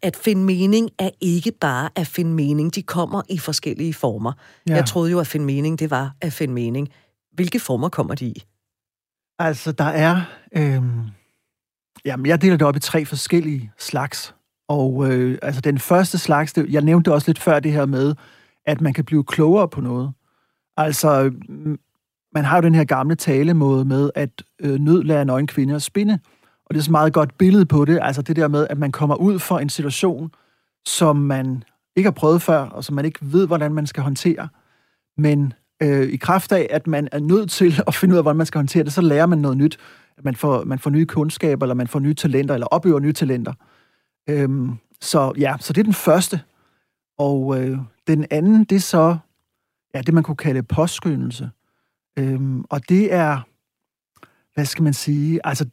[0.02, 2.76] at finde mening er ikke bare at finde mening.
[2.76, 4.34] De kommer i forskellige former.
[4.70, 4.76] Ja.
[4.76, 6.90] Jeg troede jo, at finde mening, det var at finde mening.
[7.32, 8.44] Hvilke former kommer de i?
[9.40, 10.22] Altså, der er...
[10.58, 10.84] Øh
[12.06, 14.36] Jamen, jeg deler det op i tre forskellige slags.
[14.68, 18.16] Og øh, altså, den første slags, det, jeg nævnte også lidt før det her med,
[18.66, 20.12] at man kan blive klogere på noget.
[20.78, 21.32] Altså,
[22.36, 24.30] man har jo den her gamle talemåde med, at
[24.62, 26.20] øh, nød lærer nøgen kvinde at spinde.
[26.66, 28.00] Og det er så meget godt billede på det.
[28.02, 30.32] Altså det der med, at man kommer ud for en situation,
[30.86, 31.64] som man
[31.96, 34.48] ikke har prøvet før, og som man ikke ved, hvordan man skal håndtere.
[35.18, 38.38] Men øh, i kraft af, at man er nødt til at finde ud af, hvordan
[38.38, 39.80] man skal håndtere det, så lærer man noget nyt
[40.18, 43.14] at man får, man får nye kundskaber, eller man får nye talenter, eller opøver nye
[43.14, 43.54] talenter.
[44.30, 46.42] Øhm, så ja, så det er den første.
[47.18, 49.18] Og øh, den anden, det er så
[49.94, 51.50] ja, det, man kunne kalde påskyndelse.
[52.20, 53.40] Øhm, og det er,
[54.54, 55.66] hvad skal man sige, altså,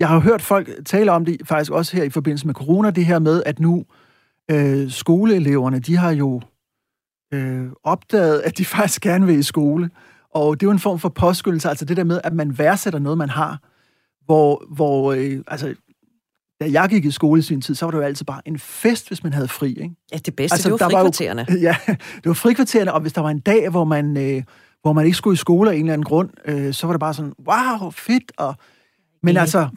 [0.00, 3.06] jeg har hørt folk tale om det faktisk også her i forbindelse med corona, det
[3.06, 3.84] her med, at nu
[4.50, 6.40] øh, skoleeleverne, de har jo
[7.34, 9.90] øh, opdaget, at de faktisk gerne vil i skole.
[10.30, 12.98] Og det er jo en form for påskyndelse, altså det der med, at man værdsætter
[12.98, 13.58] noget, man har
[14.24, 15.74] hvor, hvor øh, altså,
[16.62, 18.58] da jeg gik i skole i sin tid, så var det jo altid bare en
[18.58, 19.68] fest, hvis man havde fri.
[19.68, 19.90] Ikke?
[20.12, 21.46] Ja, det bedste, altså, det var frikvartererne.
[21.48, 24.42] Var jo, ja, det var frikvartererne, og hvis der var en dag, hvor man, øh,
[24.82, 27.00] hvor man ikke skulle i skole af en eller anden grund, øh, så var det
[27.00, 28.54] bare sådan, wow, fedt, og...
[29.24, 29.68] Men altså,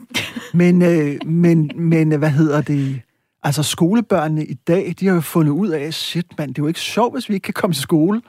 [0.53, 3.01] men, øh, men, men, hvad hedder det?
[3.43, 6.67] Altså, skolebørnene i dag, de har jo fundet ud af, shit, mand, det er jo
[6.67, 8.21] ikke sjovt, hvis vi ikke kan komme til skole.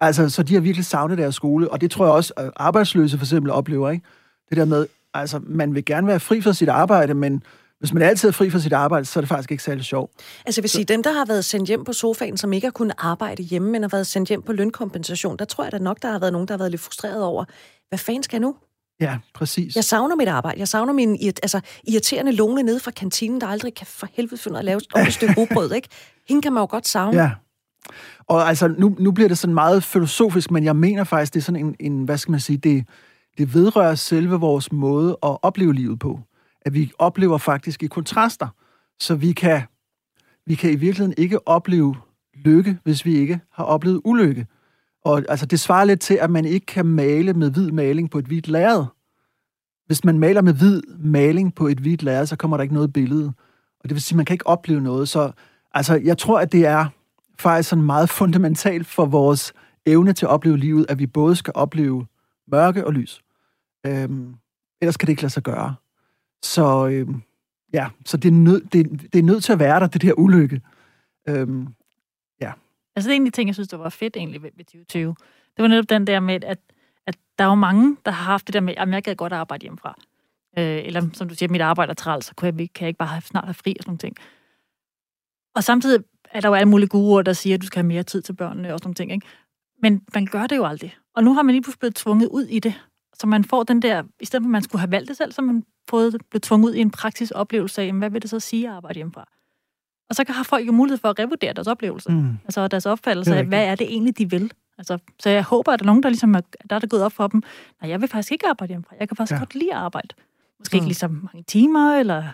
[0.00, 3.18] Altså, så de har virkelig savnet deres skole, og det tror jeg også, at arbejdsløse
[3.18, 4.04] for eksempel oplever, ikke?
[4.50, 7.42] Det der med, Altså, man vil gerne være fri fra sit arbejde, men
[7.78, 10.12] hvis man altid er fri fra sit arbejde, så er det faktisk ikke særlig sjovt.
[10.46, 12.72] Altså, jeg vil sige, dem, der har været sendt hjem på sofaen, som ikke har
[12.72, 16.02] kunnet arbejde hjemme, men har været sendt hjem på lønkompensation, der tror jeg da nok,
[16.02, 17.44] der har været nogen, der har været lidt frustreret over,
[17.88, 18.56] hvad fanden skal jeg nu?
[19.00, 19.76] Ja, præcis.
[19.76, 20.58] Jeg savner mit arbejde.
[20.58, 24.58] Jeg savner min altså, irriterende lone nede fra kantinen, der aldrig kan for helvede finde
[24.58, 25.88] at lave et stykke rugbrød, ikke?
[26.28, 27.22] Hende kan man jo godt savne.
[27.22, 27.30] Ja.
[28.26, 31.44] Og altså, nu, nu bliver det sådan meget filosofisk, men jeg mener faktisk, det er
[31.44, 32.86] sådan en, en hvad skal man sige, det,
[33.38, 36.20] det vedrører selve vores måde at opleve livet på.
[36.62, 38.48] At vi oplever faktisk i kontraster.
[39.00, 39.62] Så vi kan,
[40.46, 41.96] vi kan i virkeligheden ikke opleve
[42.34, 44.46] lykke, hvis vi ikke har oplevet ulykke.
[45.04, 48.18] Og altså, det svarer lidt til, at man ikke kan male med hvid maling på
[48.18, 48.84] et hvidt lærred.
[49.86, 52.92] Hvis man maler med hvid maling på et hvidt lærred, så kommer der ikke noget
[52.92, 53.32] billede.
[53.80, 55.08] Og det vil sige, at man kan ikke opleve noget.
[55.08, 55.32] Så
[55.74, 56.86] altså, jeg tror, at det er
[57.38, 59.52] faktisk sådan meget fundamentalt for vores
[59.86, 62.06] evne til at opleve livet, at vi både skal opleve
[62.48, 63.20] mørke og lys.
[63.86, 64.34] Øhm,
[64.80, 65.74] ellers kan det ikke lade sig gøre.
[66.42, 67.08] Så øh,
[67.72, 70.12] ja, så det er, nød, det, det er nødt til at være der, det der
[70.18, 70.60] ulykke.
[71.28, 71.68] Øhm,
[72.40, 72.52] ja.
[72.96, 74.64] Altså det er en af de ting, jeg synes, der var fedt egentlig ved, ved
[74.64, 75.14] 2020.
[75.56, 76.58] Det var netop den der med, at,
[77.06, 79.32] at der er jo mange, der har haft det der med, at jeg gad godt
[79.32, 79.98] arbejde hjemmefra.
[80.58, 82.98] Øh, eller som du siger, mit arbejde er træls, så kan jeg, kan jeg ikke
[82.98, 84.16] bare have, snart have fri og sådan nogle ting.
[85.54, 88.02] Og samtidig er der jo alle mulige gode der siger, at du skal have mere
[88.02, 89.12] tid til børnene og sådan nogle ting.
[89.12, 89.26] Ikke?
[89.82, 90.96] Men man gør det jo aldrig.
[91.14, 92.74] Og nu har man lige pludselig blevet tvunget ud i det.
[93.20, 95.32] Så man får den der, i stedet for at man skulle have valgt det selv,
[95.32, 98.40] så man fået, blevet tvunget ud i en praktisk oplevelse af, hvad vil det så
[98.40, 99.28] sige at arbejde hjemmefra?
[100.08, 102.10] Og så har folk jo mulighed for at revurdere deres oplevelse.
[102.12, 102.38] Mm.
[102.44, 104.52] Altså deres opfattelse af, hvad er det egentlig, de vil?
[104.78, 107.02] Altså, så jeg håber, at der er nogen, der ligesom er, der er det gået
[107.02, 107.42] op for dem.
[107.82, 108.96] Nej, jeg vil faktisk ikke arbejde hjemmefra.
[109.00, 109.38] Jeg kan faktisk ja.
[109.38, 110.08] godt lide at arbejde.
[110.58, 110.76] Måske mm.
[110.76, 112.24] ikke lige så mange timer, eller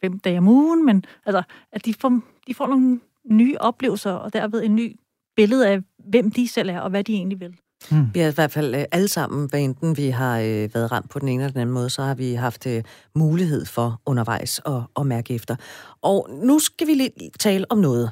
[0.00, 4.32] fem dage om ugen, men altså, at de får, de får nogle nye oplevelser, og
[4.32, 4.96] derved en ny
[5.36, 7.56] billede af, hvem de selv er, og hvad de egentlig vil.
[7.90, 8.06] Mm.
[8.14, 11.10] Vi har i hvert fald øh, alle sammen, hvad enten vi har øh, været ramt
[11.10, 12.82] på den ene eller den anden måde, så har vi haft øh,
[13.14, 15.56] mulighed for undervejs at, at mærke efter.
[16.02, 18.10] Og nu skal vi lige tale om noget.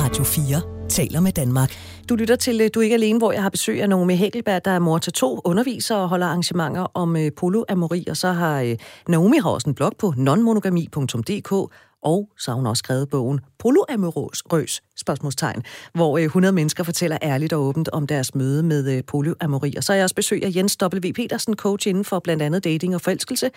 [0.00, 1.72] Radio 4 taler med Danmark.
[2.08, 4.70] Du lytter til Du er ikke alene, hvor jeg har besøg af Naomi Hækkelberg, der
[4.70, 8.76] er mor til to, underviser og holder arrangementer om øh, poloamori, og så har øh,
[9.08, 14.82] Naomi har også en blog på nonmonogami.dk, og så har hun også skrevet bogen Poloamorøs,
[14.96, 15.62] spørgsmålstegn,
[15.94, 19.74] hvor øh, 100 mennesker fortæller ærligt og åbent om deres møde med øh, polyamori.
[19.76, 21.12] Og så er jeg også besøg af Jens W.
[21.14, 23.50] Petersen, coach inden for blandt andet dating og forelskelse,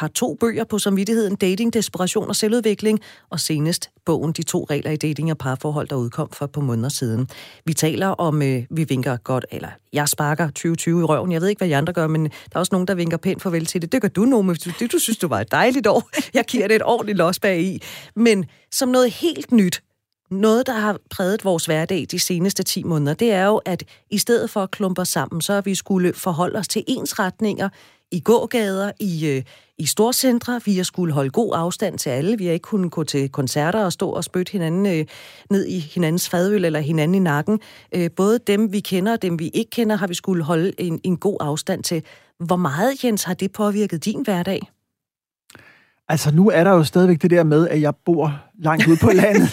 [0.00, 4.90] har to bøger på samvittigheden, Dating, Desperation og Selvudvikling, og senest bogen De to regler
[4.90, 7.28] i dating og parforhold, der udkom for et par måneder siden.
[7.64, 11.32] Vi taler om, øh, vi vinker godt, eller jeg sparker 2020 i røven.
[11.32, 13.42] Jeg ved ikke, hvad I andre gør, men der er også nogen, der vinker pænt
[13.42, 13.92] farvel til det.
[13.92, 14.54] Det gør du, Nome.
[14.54, 16.10] Det, du synes, du var et dejligt år.
[16.34, 17.82] Jeg giver det et ordentligt los bag i.
[18.16, 19.82] Men som noget helt nyt,
[20.30, 24.18] noget, der har præget vores hverdag de seneste 10 måneder, det er jo, at i
[24.18, 27.68] stedet for at klumpe os sammen, så har vi skulle forholde os til ensretninger
[28.10, 29.42] i gågader, i, øh,
[29.80, 30.60] i storcentre.
[30.64, 32.38] Vi har skulle holde god afstand til alle.
[32.38, 35.06] Vi har ikke kunnet gå til koncerter og stå og spytte hinanden øh,
[35.50, 37.60] ned i hinandens fadøl eller hinanden i nakken.
[37.94, 41.00] Øh, både dem, vi kender og dem, vi ikke kender, har vi skulle holde en,
[41.04, 42.02] en god afstand til.
[42.38, 44.60] Hvor meget, Jens, har det påvirket din hverdag?
[46.08, 49.10] Altså, nu er der jo stadigvæk det der med, at jeg bor langt ude på
[49.22, 49.48] landet.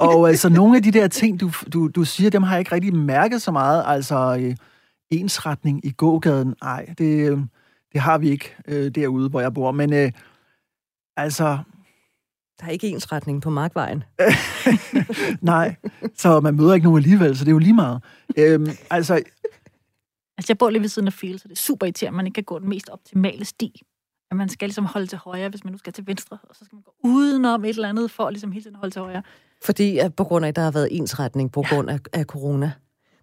[0.00, 2.74] og altså, nogle af de der ting, du, du, du siger, dem har jeg ikke
[2.74, 3.84] rigtig mærket så meget.
[3.86, 4.56] Altså, øh,
[5.10, 7.38] ensretning i gågaden, nej, det, øh,
[7.92, 9.72] det har vi ikke øh, derude, hvor jeg bor.
[9.72, 10.12] Men øh,
[11.16, 11.58] altså...
[12.60, 14.04] Der er ikke ensretning på Markvejen.
[15.40, 15.76] nej,
[16.16, 18.02] så man møder ikke nogen alligevel, så det er jo lige meget.
[18.36, 19.22] Øhm, altså,
[20.38, 22.26] Altså, jeg bor lige ved siden af Field, så det er super irriterende, at man
[22.26, 23.82] ikke kan gå den mest optimale sti.
[24.30, 26.64] At man skal ligesom holde til højre, hvis man nu skal til venstre, og så
[26.64, 29.22] skal man gå udenom et eller andet, for ligesom hele tiden at holde til højre.
[29.64, 31.74] Fordi at på grund af, at der har været ensretning på ja.
[31.74, 32.72] grund af, af corona.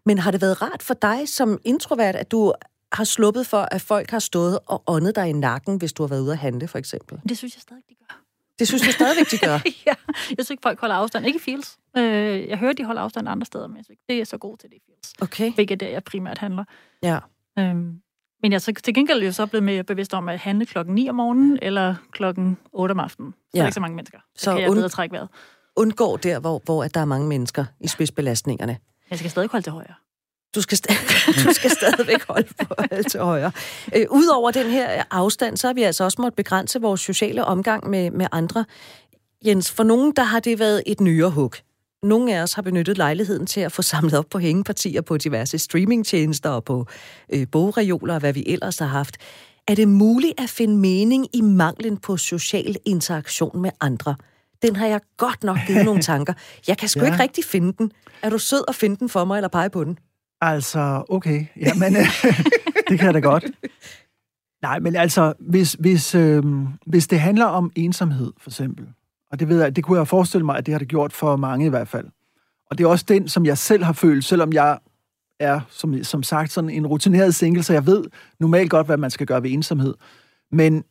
[0.06, 2.54] Men har det været rart for dig som introvert, at du
[2.96, 6.08] har sluppet for, at folk har stået og åndet dig i nakken, hvis du har
[6.08, 7.20] været ude at handle, for eksempel?
[7.30, 8.22] Det synes jeg stadig, de gør.
[8.60, 9.60] Det synes jeg stadigvæk, de gør?
[9.88, 11.26] ja, jeg synes ikke, folk holder afstand.
[11.26, 11.78] Ikke i Fields.
[11.98, 14.38] Øh, jeg hører, de holder afstand andre steder, men jeg synes ikke, det er så
[14.38, 15.14] god til det i Fields.
[15.22, 15.54] Okay.
[15.54, 16.64] Hvilket er der, jeg primært handler.
[17.04, 17.20] Ja.
[17.60, 18.02] Øhm,
[18.42, 20.96] men jeg er så til gengæld jo så blevet mere bevidst om at handle klokken
[20.96, 23.32] 9 om morgenen eller klokken 8 om aftenen.
[23.32, 23.62] Så ja.
[23.62, 24.20] er ikke så mange mennesker.
[24.36, 25.30] Så, så kan jeg und- bedre trække vejret.
[25.76, 28.78] Undgår der, hvor, hvor at der er mange mennesker i spidsbelastningerne.
[29.10, 29.94] Jeg skal stadig holde til højre.
[30.56, 33.52] Du skal, st- du skal stadigvæk holde på alt til højre.
[33.96, 37.90] Øh, Udover den her afstand, så har vi altså også måttet begrænse vores sociale omgang
[37.90, 38.66] med, med andre.
[39.46, 41.54] Jens, for nogen, der har det været et nyere hug.
[42.04, 45.58] Nogle af os har benyttet lejligheden til at få samlet op på hængepartier på diverse
[45.60, 46.86] streamingtjenester og på
[47.34, 49.18] øh, bogreoler og hvad vi ellers har haft.
[49.68, 54.16] Er det muligt at finde mening i manglen på social interaktion med andre?
[54.62, 56.34] Den har jeg godt nok givet nogle tanker.
[56.68, 57.06] Jeg kan sgu ja.
[57.06, 57.92] ikke rigtig finde den.
[58.22, 59.98] Er du sød at finde den for mig, eller pege på den?
[60.46, 61.46] Altså, okay.
[61.62, 62.06] Jamen, øh,
[62.90, 63.46] det kan jeg da godt.
[64.62, 66.44] Nej, men altså, hvis, hvis, øh,
[66.86, 68.86] hvis det handler om ensomhed, for eksempel,
[69.32, 71.36] og det ved jeg, det kunne jeg forestille mig, at det har det gjort for
[71.36, 72.06] mange i hvert fald.
[72.72, 74.80] Og det er også den, som jeg selv har følt, selvom jeg
[75.40, 78.04] er, som, som sagt, sådan en rutineret single, så jeg ved
[78.40, 79.94] normalt godt, hvad man skal gøre ved ensomhed.
[80.52, 80.84] Men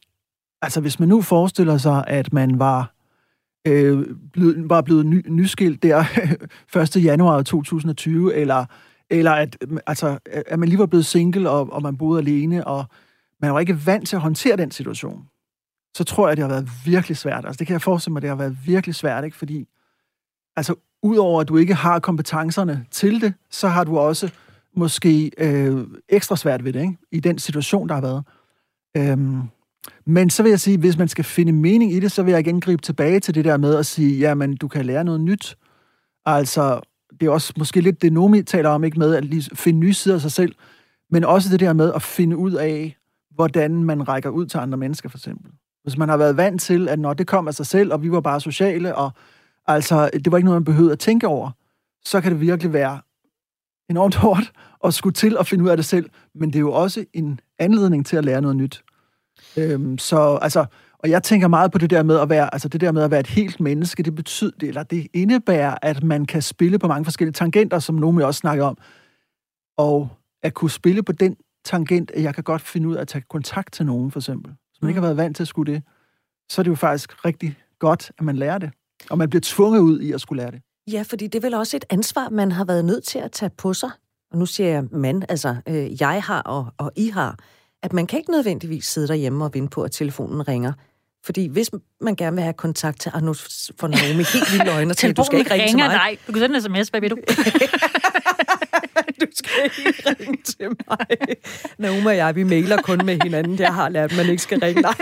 [0.63, 2.95] altså, hvis man nu forestiller sig, at man var,
[3.67, 6.05] øh, blevet, var blevet ny, nyskilt der
[6.97, 7.05] 1.
[7.05, 8.65] januar 2020, eller,
[9.19, 12.85] eller at, altså, at man lige var blevet single, og, og man boede alene, og
[13.41, 15.29] man var ikke vant til at håndtere den situation,
[15.97, 17.45] så tror jeg, det har været virkelig svært.
[17.45, 19.37] Altså, det kan jeg forestille mig, det har været virkelig svært, ikke?
[19.37, 19.69] Fordi,
[20.57, 24.31] altså, udover at du ikke har kompetencerne til det, så har du også
[24.77, 26.97] måske øh, ekstra svært ved det, ikke?
[27.13, 28.25] I den situation, der har været.
[28.97, 29.43] Øhm,
[30.07, 32.41] men så vil jeg sige, hvis man skal finde mening i det, så vil jeg
[32.41, 35.57] igen gribe tilbage til det der med at sige, jamen, du kan lære noget nyt.
[36.27, 36.81] Altså,
[37.25, 39.95] det er også måske lidt det, Nomi taler om, ikke med at lige finde nye
[39.95, 40.55] sider af sig selv,
[41.11, 42.97] men også det der med at finde ud af,
[43.31, 45.51] hvordan man rækker ud til andre mennesker, for eksempel.
[45.83, 48.11] Hvis man har været vant til, at når det kom af sig selv, og vi
[48.11, 49.11] var bare sociale, og
[49.67, 51.51] altså, det var ikke noget, man behøvede at tænke over,
[52.05, 53.01] så kan det virkelig være
[53.91, 54.53] enormt hårdt
[54.85, 57.41] at skulle til at finde ud af det selv, men det er jo også en
[57.59, 58.85] anledning til at lære noget nyt.
[59.57, 60.67] Øhm, så altså,
[61.05, 63.11] og jeg tænker meget på det der med at være, altså det der med at
[63.11, 67.05] være et helt menneske, det betyder, eller det indebærer, at man kan spille på mange
[67.05, 68.79] forskellige tangenter, som nogen også snakker om,
[69.77, 70.09] og
[70.43, 73.25] at kunne spille på den tangent, at jeg kan godt finde ud af at tage
[73.31, 74.53] kontakt til nogen, for eksempel
[74.85, 75.83] man ikke har været vant til at skulle det,
[76.49, 78.71] så er det jo faktisk rigtig godt, at man lærer det.
[79.11, 80.63] Og man bliver tvunget ud i at skulle lære det.
[80.93, 83.51] Ja, fordi det er vel også et ansvar, man har været nødt til at tage
[83.51, 83.91] på sig.
[84.33, 87.39] Og nu siger jeg man, altså øh, jeg har og, og I har.
[87.83, 90.73] At man kan ikke nødvendigvis sidde derhjemme og vente på, at telefonen ringer.
[91.25, 93.13] Fordi hvis man gerne vil have kontakt til...
[93.23, 93.35] Nu
[93.81, 95.89] får Naomi helt vilde øjne til, du skal ikke ringe til mig.
[95.89, 97.17] Nej, du kan sende en sms, hvad ved du?
[99.21, 101.07] du skal ikke ringe til mig.
[101.79, 103.59] Nauma og jeg, vi mailer kun med hinanden.
[103.59, 104.83] Jeg har lært, at man ikke skal ringe.
[104.83, 104.95] Nej.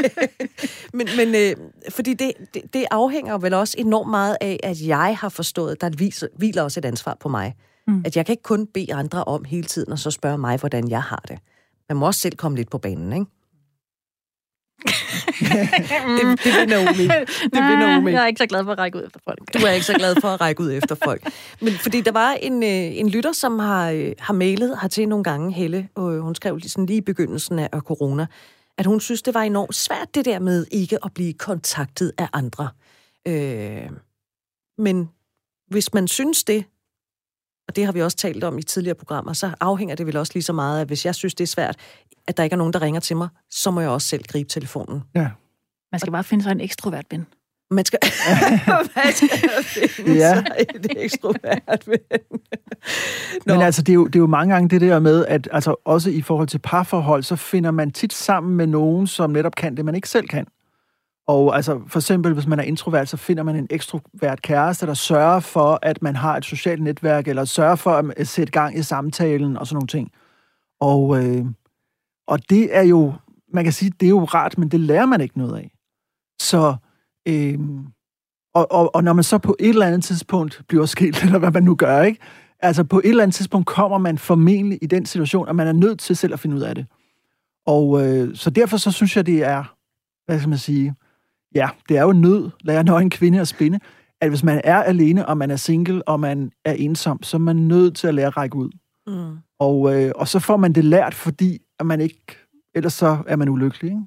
[0.93, 1.57] Men, men øh,
[1.89, 5.91] fordi det, det, det afhænger vel også enormt meget af, at jeg har forstået, der
[5.99, 7.55] viser, hviler også et ansvar på mig.
[7.87, 8.03] Mm.
[8.05, 10.91] At jeg kan ikke kun bede andre om hele tiden, og så spørge mig, hvordan
[10.91, 11.39] jeg har det.
[11.89, 13.27] Man må også selv komme lidt på banen, ikke?
[14.89, 17.07] Det, det vil Naomi.
[17.43, 18.11] Det vil Naomi.
[18.11, 19.55] Jeg er ikke så glad for at række ud efter folk.
[19.55, 21.23] Du er ikke så glad for at række ud efter folk.
[21.61, 25.25] Men fordi der var en, øh, en lytter, som har, øh, har mailet til nogle
[25.25, 28.27] gange, Helle, og hun skrev sådan lige i begyndelsen af corona,
[28.79, 32.29] at hun synes, det var enormt svært det der med ikke at blive kontaktet af
[32.33, 32.69] andre.
[33.29, 33.91] Øh,
[34.79, 35.11] men
[35.71, 36.65] hvis man synes det,
[37.73, 40.33] og det har vi også talt om i tidligere programmer, så afhænger det vel også
[40.35, 41.77] lige så meget af, hvis jeg synes, det er svært,
[42.27, 44.49] at der ikke er nogen, der ringer til mig, så må jeg også selv gribe
[44.49, 45.03] telefonen.
[45.15, 45.29] Ja.
[45.93, 47.27] Man skal bare finde sig en ekstrovert ven.
[47.71, 47.99] Man skal,
[48.97, 50.35] man skal finde Ja.
[50.35, 51.99] sig et ekstrovert ven.
[53.47, 53.55] Nå.
[53.55, 55.75] Men altså, det er, jo, det er jo mange gange det der med, at altså,
[55.85, 59.77] også i forhold til parforhold, så finder man tit sammen med nogen, som netop kan
[59.77, 60.47] det, man ikke selv kan.
[61.27, 64.95] Og altså, for eksempel, hvis man er introvert, så finder man en ekstrovert kæreste, der
[64.95, 68.83] sørger for, at man har et socialt netværk, eller sørger for at sætte gang i
[68.83, 70.11] samtalen og sådan nogle ting.
[70.81, 71.45] Og, øh,
[72.27, 73.15] og det er jo,
[73.53, 75.71] man kan sige, det er jo rart, men det lærer man ikke noget af.
[76.41, 76.77] Så,
[77.29, 77.59] øh,
[78.55, 81.51] og, og, og når man så på et eller andet tidspunkt bliver skilt, eller hvad
[81.51, 82.21] man nu gør, ikke?
[82.61, 85.73] Altså på et eller andet tidspunkt kommer man formentlig i den situation, at man er
[85.73, 86.87] nødt til selv at finde ud af det.
[87.67, 89.75] Og øh, så derfor så synes jeg, det er,
[90.27, 90.95] hvad skal man sige,
[91.55, 93.79] ja, det er jo nød, lære nøgen kvinde at spinde,
[94.21, 97.39] at hvis man er alene, og man er single, og man er ensom, så er
[97.39, 98.71] man nødt til at lære at række ud.
[99.07, 99.39] Mm.
[99.61, 102.27] Og, øh, og så får man det lært, fordi at man ikke,
[102.75, 104.03] ellers så er man ulykkelig, ikke?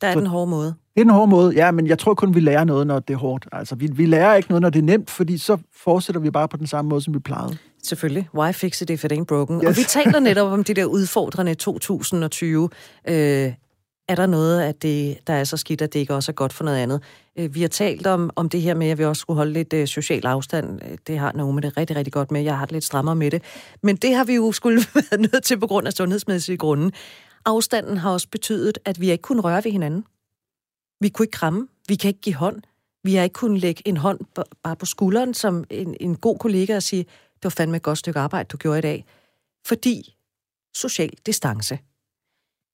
[0.00, 0.74] Der er Så- den hårde måde.
[0.94, 3.14] Det er den hårde måde, ja, men jeg tror kun, vi lærer noget, når det
[3.14, 3.46] er hårdt.
[3.52, 6.48] Altså, vi, vi lærer ikke noget, når det er nemt, fordi så fortsætter vi bare
[6.48, 7.56] på den samme måde, som vi plejede.
[7.84, 8.28] Selvfølgelig.
[8.34, 9.56] Why fix it if it ain't broken?
[9.56, 9.64] Yes.
[9.64, 12.68] Og vi taler netop om det der udfordrende 2020.
[13.08, 13.52] Øh,
[14.08, 16.52] er der noget, at det, der er så skidt, at det ikke også er godt
[16.52, 17.02] for noget andet?
[17.38, 19.72] Øh, vi har talt om, om det her med, at vi også skulle holde lidt
[19.72, 20.82] øh, social afstand.
[20.84, 22.42] Øh, det har Naomi det rigtig, rigtig godt med.
[22.42, 23.42] Jeg har det lidt strammere med det.
[23.82, 26.90] Men det har vi jo skulle være nødt til på grund af sundhedsmæssige grunde.
[27.44, 30.04] Afstanden har også betydet, at vi ikke kunne røre ved hinanden.
[31.00, 31.68] Vi kunne ikke kramme.
[31.88, 32.62] Vi kan ikke give hånd.
[33.04, 36.38] Vi har ikke kunnet lægge en hånd b- bare på skulderen, som en, en god
[36.38, 37.02] kollega og sige,
[37.34, 39.04] det var fandme et godt stykke arbejde, du gjorde i dag.
[39.66, 40.14] Fordi
[40.74, 41.78] social distance.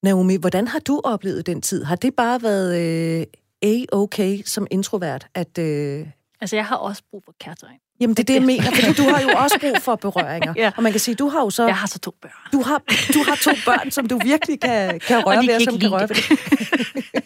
[0.04, 1.84] Naomi, hvordan har du oplevet den tid?
[1.84, 2.80] Har det bare været
[3.20, 3.26] øh,
[3.62, 5.26] a-okay som introvert?
[5.34, 6.06] At, øh,
[6.40, 7.78] Altså, jeg har også brug for kærtegn.
[8.00, 10.54] jamen, det er det, jeg mener, fordi du har jo også brug for berøringer.
[10.56, 10.72] Ja.
[10.76, 11.66] Og man kan sige, du har jo så...
[11.66, 12.30] Jeg har så to børn.
[12.52, 12.78] Du har,
[13.14, 15.92] du har to børn, som du virkelig kan, kan røre og ved, og som kan
[15.92, 16.36] røre lide ved.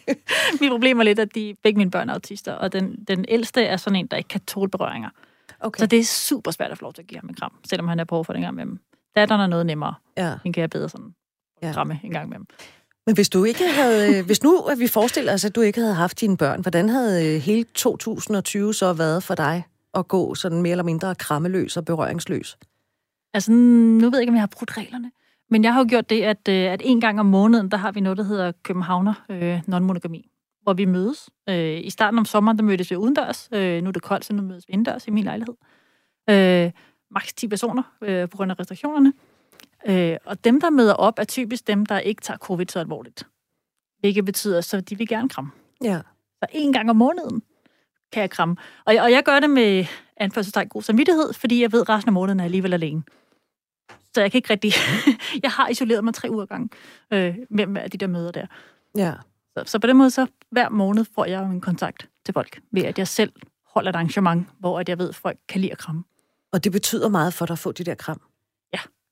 [0.07, 0.61] det.
[0.61, 3.64] Mit problem er lidt, at de, begge mine børn er autister, og den, den ældste
[3.64, 5.11] er sådan en, der ikke kan tåle berøringer.
[5.61, 5.81] Okay.
[5.81, 7.88] Så det er super svært at få lov til at give ham en kram, selvom
[7.88, 8.79] han er på overfordring med dem.
[9.17, 9.95] Datteren er noget nemmere.
[10.17, 10.35] Ja.
[10.43, 11.14] Den kan jeg bedre sådan
[11.62, 11.73] Ja.
[11.73, 12.47] kramme en gang med dem.
[13.07, 15.94] Men hvis du ikke havde, hvis nu at vi forestiller os, at du ikke havde
[15.94, 20.62] haft dine børn, hvordan havde øh, hele 2020 så været for dig at gå sådan
[20.62, 22.59] mere eller mindre krammeløs og berøringsløs?
[23.35, 25.11] Altså, nu ved jeg ikke, om jeg har brudt reglerne.
[25.51, 27.92] Men jeg har jo gjort det, at, øh, at en gang om måneden, der har
[27.92, 30.29] vi noget, der hedder Københavner øh, non-monogami,
[30.62, 31.31] hvor vi mødes.
[31.49, 33.49] Øh, I starten om sommeren, der mødtes vi udendørs.
[33.53, 35.55] Øh, nu er det koldt, så nu mødes vi indendørs i min lejlighed.
[36.31, 36.71] Øh,
[37.11, 39.12] Max 10 personer øh, på grund af restriktionerne.
[39.87, 43.27] Øh, og dem, der møder op, er typisk dem, der ikke tager covid så alvorligt.
[44.01, 45.51] Hvilket betyder, så de vil gerne kramme.
[45.85, 46.01] Ja.
[46.38, 47.43] Så en gang om måneden
[48.12, 48.57] kan jeg kramme.
[48.87, 49.85] Og, jeg- og jeg gør det med
[50.17, 53.03] anførselstegn god samvittighed, fordi jeg ved, at resten af måneden er alligevel alene.
[54.14, 54.73] Så jeg kan ikke rigtig...
[55.45, 56.71] jeg har isoleret mig tre uger gang
[57.11, 58.47] øh, med, de der møder der.
[58.97, 59.12] Ja.
[59.57, 62.83] Så, så på den måde, så hver måned får jeg en kontakt til folk, ved
[62.85, 63.33] at jeg selv
[63.75, 66.05] holder et arrangement, hvor at jeg ved, at folk kan lide at kramme.
[66.53, 68.21] Og det betyder meget for dig at få de der kram.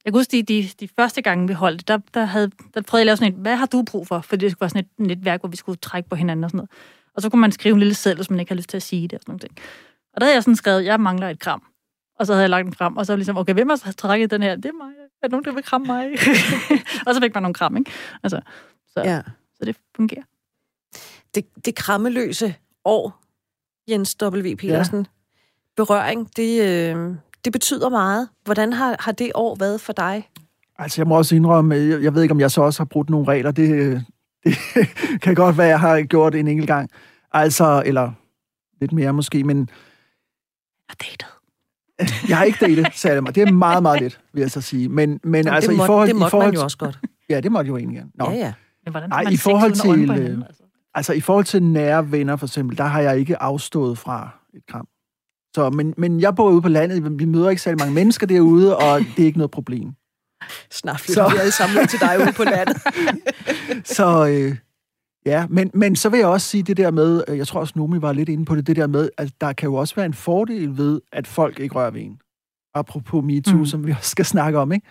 [0.06, 2.82] Jeg kan huske, de, de, de første gange, vi holdt det, der, der, havde, der
[2.82, 4.20] prøvede jeg at lave sådan et, hvad har du brug for?
[4.20, 6.58] For det skulle være sådan et netværk, hvor vi skulle trække på hinanden og sådan
[6.58, 6.70] noget.
[7.14, 8.82] Og så kunne man skrive en lille seddel, hvis man ikke har lyst til at
[8.82, 9.56] sige det og sådan nogle ting.
[10.14, 11.62] Og der havde jeg sådan skrevet, jeg mangler et kram.
[12.18, 14.42] Og så havde jeg lagt den frem, og så ligesom, okay, hvem har trækket den
[14.42, 14.56] her?
[14.56, 14.92] Det er mig.
[15.22, 16.06] Er der nogen, der vil kramme mig?
[17.06, 17.90] og så fik man nogle kram, ikke?
[18.22, 18.40] Altså,
[18.86, 19.00] så.
[19.00, 19.22] Ja.
[19.58, 20.22] så det fungerer.
[21.34, 23.22] Det, det krammeløse år,
[23.90, 24.54] Jens W.
[24.54, 25.04] Petersen, ja.
[25.76, 27.14] berøring, det, øh,
[27.46, 28.28] det betyder meget.
[28.44, 30.28] Hvordan har, har det år været for dig?
[30.78, 33.10] Altså, jeg må også indrømme, jeg, jeg ved ikke, om jeg så også har brudt
[33.10, 33.50] nogle regler.
[33.50, 34.00] Det, øh,
[34.44, 34.56] det
[35.22, 36.90] kan godt være, jeg har gjort en enkelt gang.
[37.32, 38.12] Altså, eller
[38.80, 39.66] lidt mere måske, men Jeg
[40.88, 41.26] har datet.
[42.28, 43.34] jeg har ikke datet, sagde jeg mig.
[43.34, 44.88] Det er meget, meget lidt, vil jeg så sige.
[44.88, 46.78] Men, men Nå, altså, det, i måtte, forhold, det i måtte forhold man jo også
[46.78, 46.98] godt.
[47.28, 48.10] Ja, det måtte jo egentlig gerne.
[48.14, 48.30] Nå.
[48.30, 48.52] Ja, ja.
[48.84, 50.62] Men hvordan Ej, man i forhold til, hinanden, øh, altså?
[50.94, 54.66] Altså, i forhold til nære venner, for eksempel, der har jeg ikke afstået fra et
[54.66, 54.88] kram.
[55.56, 58.76] Så, men, men jeg bor ude på landet, vi møder ikke særlig mange mennesker derude,
[58.76, 59.88] og det er ikke noget problem.
[60.70, 62.76] Snart Så- vi alle sammen til dig ude på landet.
[63.96, 64.56] Så øh,
[65.26, 67.72] ja, men, men så vil jeg også sige det der med, øh, jeg tror også,
[67.76, 70.06] Nomi var lidt inde på det, det der med, at der kan jo også være
[70.06, 72.18] en fordel ved, at folk ikke rører ved en.
[72.74, 73.58] Apropos MeToo, mm.
[73.60, 73.66] Mm.
[73.66, 74.86] som vi også skal snakke om, ikke?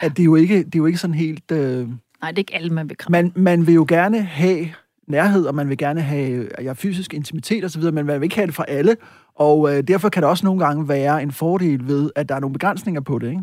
[0.00, 1.50] At det er jo ikke, det er jo ikke sådan helt...
[1.52, 3.22] Øh, Nej, det er ikke alle, man vil kramme.
[3.22, 4.68] man, man vil jo gerne have
[5.08, 8.46] nærhed, og man vil gerne have ja, fysisk intimitet osv., men man vil ikke have
[8.46, 8.96] det fra alle,
[9.38, 12.40] og øh, derfor kan det også nogle gange være en fordel ved, at der er
[12.40, 13.42] nogle begrænsninger på det, ikke?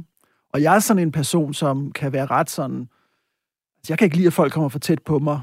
[0.53, 2.79] Og jeg er sådan en person, som kan være ret sådan...
[3.77, 5.41] Altså, jeg kan ikke lide, at folk kommer for tæt på mig,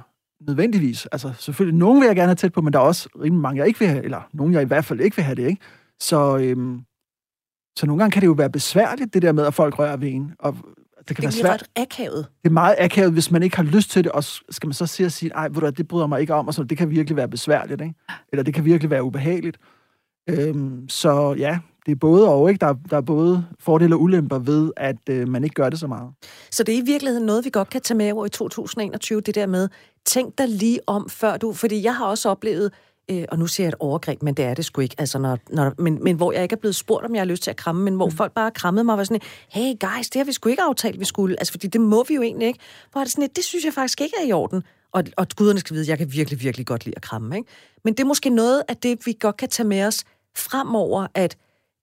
[0.48, 1.06] nødvendigvis.
[1.06, 3.58] Altså, selvfølgelig, nogen vil jeg gerne have tæt på, men der er også rimelig mange,
[3.58, 5.62] jeg ikke vil have, eller nogen, jeg i hvert fald ikke vil have det, ikke?
[6.00, 6.80] Så, øhm,
[7.78, 10.08] så nogle gange kan det jo være besværligt, det der med, at folk rører ved
[10.08, 10.32] en.
[10.38, 11.62] Og det kan Det være bliver svært.
[11.62, 12.26] ret akavet.
[12.42, 14.86] Det er meget akavet, hvis man ikke har lyst til det, og skal man så
[14.86, 16.78] sige og sige, ej, ved du hvad, det bryder mig ikke om, og så det
[16.78, 17.94] kan virkelig være besværligt, ikke?
[18.32, 19.58] Eller det kan virkelig være ubehageligt.
[20.30, 22.58] Øhm, så ja, det er både og, ikke?
[22.60, 25.78] Der, er- der er både fordele og ulemper ved, at øh, man ikke gør det
[25.78, 26.10] så meget.
[26.50, 29.34] Så det er i virkeligheden noget, vi godt kan tage med over i 2021, det
[29.34, 29.68] der med,
[30.04, 31.52] tænk dig lige om, før du...
[31.52, 32.72] Fordi jeg har også oplevet,
[33.10, 35.38] øh, og nu siger jeg et overgreb, men det er det sgu ikke, altså når,
[35.50, 37.56] når, men, men hvor jeg ikke er blevet spurgt, om jeg har lyst til at
[37.56, 38.12] kramme, men hvor mm.
[38.12, 39.20] folk bare har krammet mig og var sådan,
[39.50, 41.36] hey guys, det har vi sgu ikke aftalt, vi skulle.
[41.40, 42.60] Altså, fordi det må vi jo egentlig ikke.
[42.92, 44.62] Hvor er det sådan, lidt, det synes jeg faktisk ikke er i orden.
[44.92, 47.48] Og, og guderne skal vide, jeg kan virkelig, virkelig godt lide at kramme, ikke?
[47.84, 50.04] Men det er måske noget af det, vi godt kan tage med os
[50.36, 51.36] fremover, at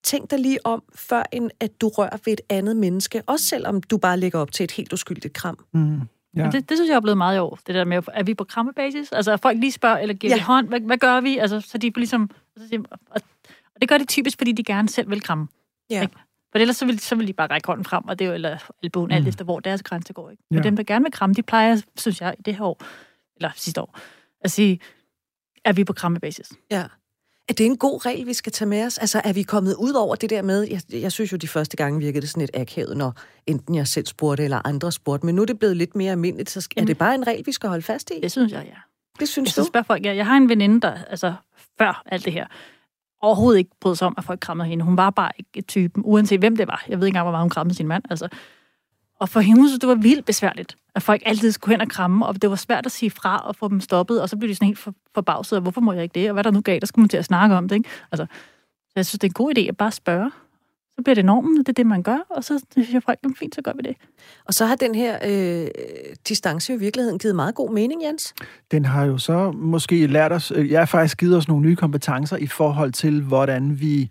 [0.04, 3.82] tænk dig lige om, før end at du rører ved et andet menneske, også selvom
[3.82, 5.66] du bare lægger op til et helt uskyldigt kram.
[5.74, 6.00] Mm.
[6.36, 6.50] Ja.
[6.52, 8.44] Det, det synes jeg er blevet meget i år, det der med, er vi på
[8.44, 9.12] krammebasis?
[9.12, 10.42] Altså, at folk lige spørger, eller giver Ja.
[10.44, 11.38] hånd, hvad, hvad gør vi?
[11.38, 12.30] Altså, så de ligesom...
[12.92, 13.22] Og, og
[13.82, 15.48] det gør de typisk, fordi de gerne selv vil kramme.
[15.90, 16.02] Ja.
[16.02, 16.14] Ikke?
[16.52, 18.34] For ellers så vil, så vil de bare række hånden frem, og det er jo,
[18.36, 19.12] eller albuen, mm.
[19.16, 20.30] alt efter hvor deres grænse går.
[20.30, 20.44] Ikke?
[20.52, 20.64] Men Ja.
[20.64, 22.84] dem, der gerne vil kramme, de plejer, synes jeg, i det her år,
[23.36, 24.00] eller sidste år,
[24.42, 24.80] at sige,
[25.66, 26.52] er vi på krammebasis?
[26.72, 26.84] Ja.
[27.50, 28.98] Er det en god regel, vi skal tage med os?
[28.98, 30.68] Altså, er vi kommet ud over det der med...
[30.70, 33.14] Jeg, jeg synes jo, de første gange virkede det sådan lidt akavet, når
[33.48, 35.26] enten jeg selv spurgte, eller andre spurgte.
[35.26, 37.52] Men nu er det blevet lidt mere almindeligt, så er det bare en regel, vi
[37.52, 38.20] skal holde fast i?
[38.22, 38.76] Det synes jeg, ja.
[39.20, 39.64] Det synes Jeg du?
[39.66, 41.34] så spørger folk, ja, jeg har en veninde, der altså,
[41.78, 42.48] før alt det her,
[43.22, 44.86] overhovedet ikke brød sig om, at folk krammede hende.
[44.86, 46.84] Hun var bare ikke typen, uanset hvem det var.
[46.88, 48.04] Jeg ved ikke engang, hvor meget hun krammede sin mand.
[48.10, 48.28] Altså.
[49.20, 52.26] Og for hende, så det var vildt besværligt, at folk altid skulle hen og kramme,
[52.26, 54.56] og det var svært at sige fra og få dem stoppet, og så blev de
[54.56, 56.62] sådan helt for, forbavset, og hvorfor må jeg ikke det, og hvad er der nu
[56.62, 57.90] galt, der skulle man til at snakke om det, ikke?
[58.12, 58.26] Altså,
[58.88, 60.32] så jeg synes, det er en god idé at bare spørge.
[61.00, 63.56] Så bliver det normen, det er det, man gør, og så siger folk, "Jamen, fint,
[63.56, 63.96] så gør vi det.
[64.46, 65.68] Og så har den her øh,
[66.28, 68.34] distance i virkeligheden givet meget god mening, Jens.
[68.72, 71.76] Den har jo så måske lært os, øh, jeg har faktisk givet os nogle nye
[71.76, 74.10] kompetencer i forhold til, hvordan vi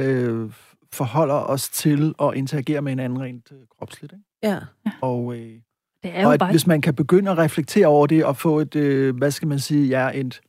[0.00, 0.50] øh,
[0.92, 4.12] forholder os til at interagere med hinanden rent øh, kropsligt.
[4.12, 4.24] Ikke?
[4.42, 4.58] Ja.
[5.00, 5.60] Og, øh, Det
[6.04, 6.50] er jo og at, bare...
[6.50, 9.58] hvis man kan begynde at reflektere over det og få et, øh, hvad skal man
[9.58, 10.40] sige, ja, et,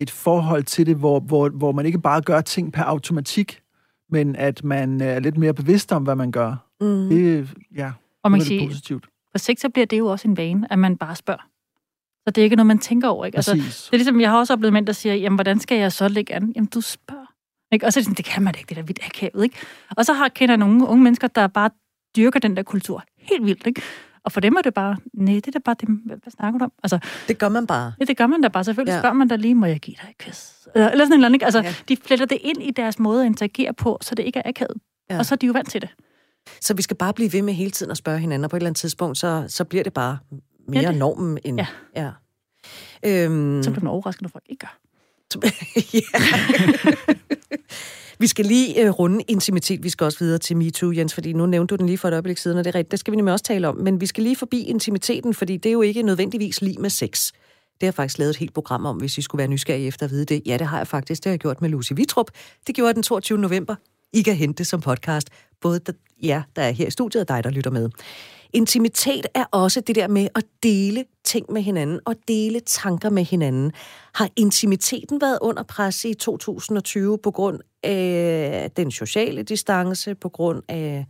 [0.00, 3.60] et forhold til det, hvor, hvor, hvor man ikke bare gør ting per automatik,
[4.14, 6.56] men at man er lidt mere bevidst om, hvad man gør.
[6.80, 7.08] Mm.
[7.08, 7.92] Det, ja,
[8.22, 9.04] og man det kan er sige, positivt.
[9.32, 11.42] på sigt, så bliver det jo også en vane, at man bare spørger.
[12.24, 13.36] Så det er ikke noget, man tænker over, ikke?
[13.36, 13.82] Altså, Præcis.
[13.82, 16.08] Det er ligesom, jeg har også oplevet mænd, der siger, jamen, hvordan skal jeg så
[16.08, 16.52] lægge an?
[16.56, 17.26] Jamen, du spørger.
[17.72, 17.86] Ikke?
[17.86, 19.56] Og så er det sådan, det kan man ikke, det der vidt akavet, ikke?
[19.96, 21.70] Og så har, kender jeg nogle unge mennesker, der bare
[22.16, 23.82] dyrker den der kultur helt vildt, ikke?
[24.24, 26.64] Og for dem er det bare, nej, det er da bare dem, hvad, snakker du
[26.64, 26.72] om?
[26.82, 26.98] Altså,
[27.28, 27.92] Det gør man bare.
[27.98, 28.64] det, det gør man da bare.
[28.64, 28.96] Selvfølgelig Ja.
[28.96, 29.00] ja.
[29.00, 30.52] spørger man da lige, må jeg give dig et kys?
[30.74, 31.44] Eller, sådan en eller anden, ikke?
[31.44, 31.66] Altså, Ja.
[31.68, 31.74] ja.
[31.88, 34.76] de fletter det ind i deres måde at interagere på, så det ikke er akavet.
[35.10, 35.14] Ja.
[35.14, 35.18] Ja.
[35.18, 35.88] Og så er de jo vant til det.
[36.60, 38.60] Så vi skal bare blive ved med hele tiden at spørge hinanden, og på et
[38.60, 40.18] eller andet tidspunkt, så, så bliver det bare
[40.68, 41.60] mere Ja, ja, det- normen end...
[41.60, 41.66] Ja.
[42.02, 42.10] ja.
[43.24, 44.78] Øhm, Så bliver man overrasket, når folk ikke gør.
[45.94, 46.00] ja.
[48.24, 49.82] vi skal lige øh, runde intimitet.
[49.82, 52.12] Vi skal også videre til MeToo, Jens, fordi nu nævnte du den lige for et
[52.12, 52.90] øjeblik siden, og det er rigtigt.
[52.90, 53.76] Det skal vi nemlig også tale om.
[53.76, 57.32] Men vi skal lige forbi intimiteten, fordi det er jo ikke nødvendigvis lige med sex.
[57.32, 57.36] Det
[57.80, 60.10] har jeg faktisk lavet et helt program om, hvis I skulle være nysgerrige efter at
[60.10, 60.42] vide det.
[60.46, 61.24] Ja, det har jeg faktisk.
[61.24, 62.30] Det har jeg gjort med Lucy Vitrup.
[62.66, 63.38] Det gjorde jeg den 22.
[63.38, 63.74] november.
[64.12, 65.28] I kan hente det som podcast.
[65.60, 67.90] Både der, ja, der er her i studiet, og dig, der lytter med.
[68.54, 73.24] Intimitet er også det der med at dele ting med hinanden og dele tanker med
[73.24, 73.72] hinanden.
[74.14, 80.62] Har intimiteten været under pres i 2020 på grund af den sociale distance, på grund
[80.68, 81.06] af,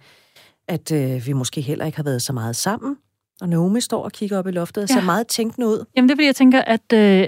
[0.68, 2.96] at øh, vi måske heller ikke har været så meget sammen?
[3.40, 5.04] Og Naomi står og kigger op i loftet og ser Ja.
[5.04, 5.84] meget tænkende ud.
[5.96, 7.26] Jamen, det er fordi, jeg tænker, at, øh,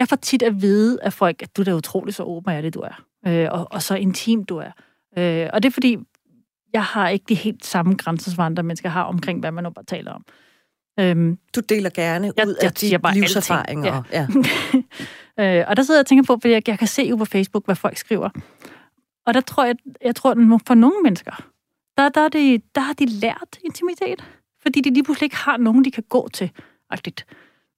[0.00, 2.74] jeg får tit at vide af folk, at du er utrolig så åben af det,
[2.74, 3.04] du er.
[3.26, 4.70] Øh, og, og så intim, du er.
[5.18, 5.96] Øh, og det er fordi,
[6.72, 9.70] jeg har ikke de helt samme grænser, som andre mennesker har omkring, hvad man nu
[9.70, 10.24] bare taler om.
[11.00, 14.02] Øhm, Du deler gerne Jeg- ud jeg af dine bare livserfaringer.
[14.12, 14.46] alting.
[15.38, 15.60] Ja.
[15.60, 17.24] øh, og der sidder jeg og tænker på, fordi jeg, jeg kan se jo på
[17.24, 18.28] Facebook, hvad folk skriver.
[19.26, 21.50] Og der tror jeg, jeg tror, at for nogle mennesker,
[21.96, 24.24] der, der, er det, der har de lært intimitet.
[24.62, 26.50] Fordi de lige pludselig ikke har nogen, de kan gå til
[26.90, 27.26] agtigt,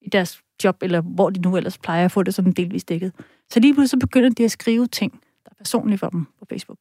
[0.03, 3.13] i deres job, eller hvor de nu ellers plejer at få det sådan delvis dækket.
[3.51, 5.13] Så lige pludselig så begynder de at skrive ting,
[5.45, 6.79] der er personlige for dem på Facebook.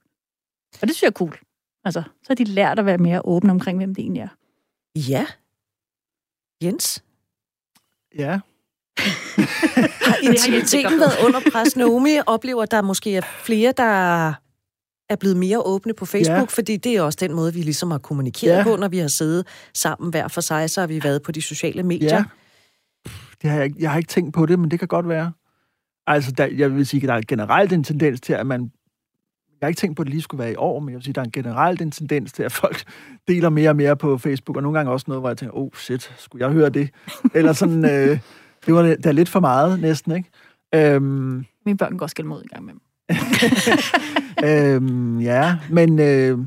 [0.82, 1.38] Og det synes jeg er cool.
[1.86, 4.28] Altså, så har de lært at være mere åbne omkring, hvem det egentlig er.
[4.96, 5.26] ja.
[6.64, 7.04] Jens?
[8.18, 8.40] Ja.
[10.10, 11.76] Har intimiteten været under pres?
[11.76, 14.28] Naomi oplever, at der måske er flere, der
[15.10, 16.44] er blevet mere åbne på Facebook, Ja.
[16.44, 18.64] fordi det er også den måde, vi ligesom har kommunikeret Ja.
[18.64, 21.42] på, når vi har siddet sammen hver for sig, så har vi været på de
[21.42, 22.16] sociale medier.
[22.16, 22.24] Ja.
[23.42, 25.32] Det har jeg, jeg har ikke tænkt på det, men det kan godt være.
[26.08, 28.72] Altså, der, jeg vil sige, at der er generelt en tendens til, at man...
[29.62, 31.04] Jeg har ikke tænkt på, at det lige skulle være i år, men jeg vil
[31.04, 32.84] sige, der er en generelt en tendens til, at folk
[33.28, 35.70] deler mere og mere på Facebook, og nogle gange også noget, hvor jeg tænker, oh
[35.76, 36.90] shit, skulle jeg høre det?
[37.36, 38.20] Eller sådan, øh,
[38.66, 40.30] det var da lidt for meget næsten, ikke?
[40.76, 42.82] Øhm, Mine børn går skælde mod i gang med dem.
[44.50, 46.40] øhm, ja, men, øh,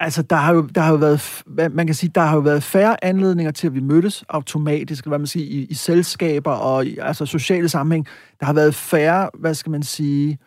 [0.00, 2.62] Altså, der har, jo, der har jo været, man kan sige, der har jo været
[2.62, 6.98] færre anledninger til, at vi mødtes automatisk, hvad man siger, i, i selskaber og i
[6.98, 8.06] altså sociale sammenhæng.
[8.40, 10.38] Der har været færre, hvad skal man sige,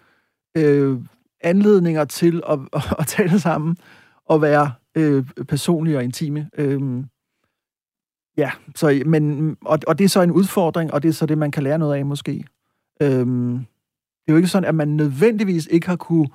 [0.57, 0.97] øh,
[1.41, 2.59] anledninger til at,
[2.99, 3.77] at, tale sammen
[4.25, 6.49] og være øh, personlige og intime.
[6.57, 7.03] Øh,
[8.37, 11.37] ja, så, men, og, og det er så en udfordring, og det er så det,
[11.37, 12.43] man kan lære noget af måske.
[13.01, 13.25] Øh,
[14.29, 16.27] det er jo ikke sådan, at man nødvendigvis ikke har kunne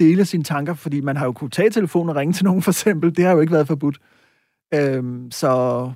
[0.00, 2.70] dele sine tanker, fordi man har jo kunne tage telefonen og ringe til nogen for
[2.70, 3.16] eksempel.
[3.16, 3.98] Det har jo ikke været forbudt.
[4.74, 5.92] Øhm, så...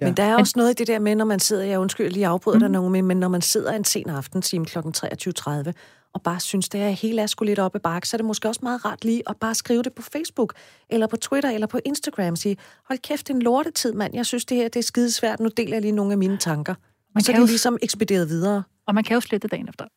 [0.00, 0.06] Ja.
[0.06, 2.26] Men der er også noget i det der med, når man sidder, jeg undskyld lige
[2.26, 2.60] afbryder mm.
[2.60, 4.78] dig, Naomi, men når man sidder en sen aftentime kl.
[4.78, 5.72] 23.30,
[6.14, 8.24] og bare synes, det er helt er sgu lidt op i bakke, så er det
[8.24, 10.54] måske også meget rart lige at bare skrive det på Facebook,
[10.88, 12.56] eller på Twitter, eller på Instagram, og sige,
[12.88, 15.48] hold kæft, det er en lortetid, mand, jeg synes, det her det er skidesvært, nu
[15.56, 16.74] deler jeg lige nogle af mine tanker.
[17.14, 18.62] Man så kan det ligesom ekspederet videre.
[18.86, 19.84] Og man kan jo slette dagen efter.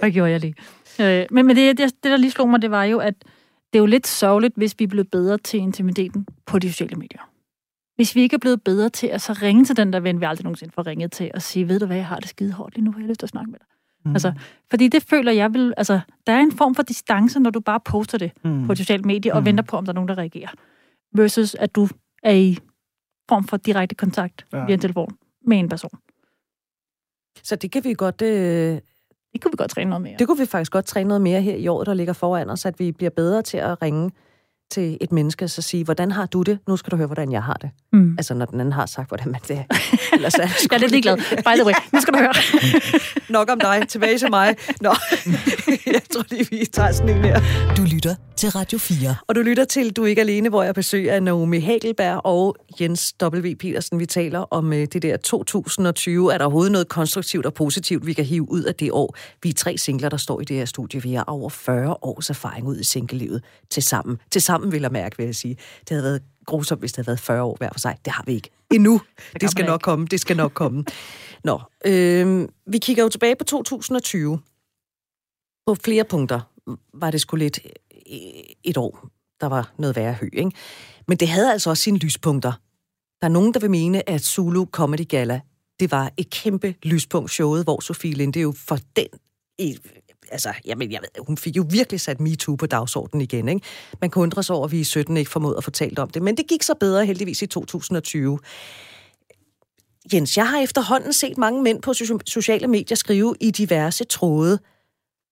[0.00, 0.54] Hvad gjorde jeg lige?
[1.00, 3.14] Øh, men, men det, det, det, der lige slog mig, det var jo, at
[3.72, 6.96] det er jo lidt sørgeligt, hvis vi er blevet bedre til intimiteten på de sociale
[6.96, 7.31] medier.
[7.96, 10.24] Hvis vi ikke er blevet bedre til at så ringe til den der ven, vi
[10.24, 12.74] aldrig nogensinde får ringet til, og sige, ved du hvad, jeg har det skide hårdt
[12.74, 13.66] lige nu, har jeg lyst til at snakke med dig.
[14.04, 14.12] Mm.
[14.12, 14.32] Altså,
[14.70, 17.80] fordi det føler jeg vil, altså, der er en form for distance, når du bare
[17.80, 18.66] poster det mm.
[18.66, 19.46] på sociale medier, og mm.
[19.46, 20.50] venter på, om der er nogen, der reagerer.
[21.14, 21.88] Versus, at du
[22.22, 22.58] er i
[23.28, 24.64] form for direkte kontakt ja.
[24.64, 25.16] via en telefon
[25.46, 25.98] med en person.
[27.42, 28.22] Så det kan vi godt...
[28.22, 28.80] Øh,
[29.32, 30.16] det kunne vi godt træne noget mere.
[30.18, 32.66] Det kunne vi faktisk godt træne noget mere her i år, der ligger foran os,
[32.66, 34.10] at vi bliver bedre til at ringe
[34.70, 36.58] til et menneske og så sige, hvordan har du det?
[36.68, 37.70] Nu skal du høre, hvordan jeg har det.
[37.92, 38.14] Mm.
[38.18, 39.64] Altså, når den anden har sagt, hvordan man det
[40.12, 40.38] Ellers er
[40.70, 41.16] jeg er lidt ligeglad.
[41.16, 42.32] By the way, nu skal du høre.
[43.36, 43.88] Nok om dig.
[43.88, 44.56] Tilbage til mig.
[44.80, 44.94] Nå,
[45.94, 47.40] jeg tror lige, vi tager sådan en her.
[47.76, 49.16] Du lytter til Radio 4.
[49.28, 53.14] Og du lytter til Du er ikke alene, hvor jeg besøger Naomi Hagelberg og Jens
[53.22, 53.54] W.
[53.60, 53.98] Petersen.
[53.98, 56.34] Vi taler om øh, det der 2020.
[56.34, 59.16] Er der overhovedet noget konstruktivt og positivt, vi kan hive ud af det år?
[59.42, 61.02] Vi er tre singler, der står i det her studie.
[61.02, 64.18] Vi har over 40 års erfaring ud i singlelivet til sammen.
[64.30, 65.56] Til sammen vil jeg mærke, vil jeg sige.
[65.80, 67.98] Det havde været grusomt, hvis det havde været 40 år hver for sig.
[68.04, 69.00] Det har vi ikke endnu.
[69.32, 69.84] Det, det skal nok ikke.
[69.84, 70.06] komme.
[70.06, 70.84] Det skal nok komme.
[71.44, 74.38] Nå, øh, vi kigger jo tilbage på 2020.
[75.66, 76.40] På flere punkter
[76.94, 77.60] var det sgu lidt
[78.64, 79.08] et år,
[79.40, 80.50] der var noget værre hø, ikke?
[81.08, 82.52] Men det havde altså også sine lyspunkter.
[83.20, 85.40] Der er nogen, der vil mene, at Zulu Comedy Gala,
[85.80, 89.06] det var et kæmpe lyspunkt showet, hvor Sofie Linde jo for den
[90.32, 93.48] altså, jamen, jeg ved, hun fik jo virkelig sat MeToo på dagsordenen igen.
[93.48, 93.66] Ikke?
[94.00, 96.22] Man kunne undre sig over, at vi i 17 ikke formåede at fortælle om det.
[96.22, 98.38] Men det gik så bedre heldigvis i 2020.
[100.12, 101.94] Jens, jeg har efterhånden set mange mænd på
[102.26, 104.58] sociale medier skrive i diverse tråde,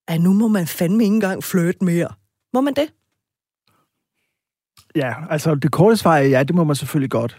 [0.08, 2.08] at nu må man fandme ikke engang flirte mere.
[2.52, 2.92] Må man det?
[4.96, 7.36] Ja, altså det korte svar er ja, det må man selvfølgelig godt.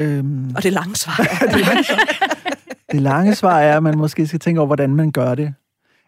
[0.00, 0.54] Øhm...
[0.56, 1.46] Og det lange svar er...
[1.52, 1.96] det, lange svar.
[2.92, 5.54] det lange svar er, at man måske skal tænke over, hvordan man gør det.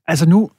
[0.09, 0.51] Altså nu,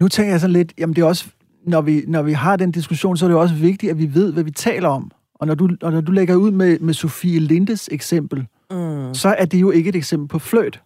[0.00, 1.26] nu tænker jeg så lidt, jamen det er også,
[1.66, 4.32] når vi, når vi har den diskussion, så er det også vigtigt, at vi ved,
[4.32, 5.10] hvad vi taler om.
[5.34, 9.14] Og når du, og når du lægger ud med, med Sofie Lindes eksempel, mm.
[9.14, 10.80] så er det jo ikke et eksempel på fløjt.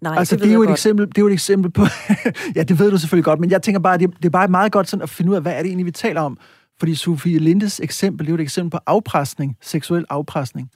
[0.00, 0.78] Nej, altså, det, det, er jo et godt.
[0.78, 1.86] eksempel, det er jo et eksempel på...
[2.56, 4.72] ja, det ved du selvfølgelig godt, men jeg tænker bare, det, det er bare meget
[4.72, 6.38] godt sådan at finde ud af, hvad er det egentlig, vi taler om.
[6.78, 10.70] Fordi Sofie Lindes eksempel, det er jo et eksempel på afpresning, seksuel afpresning.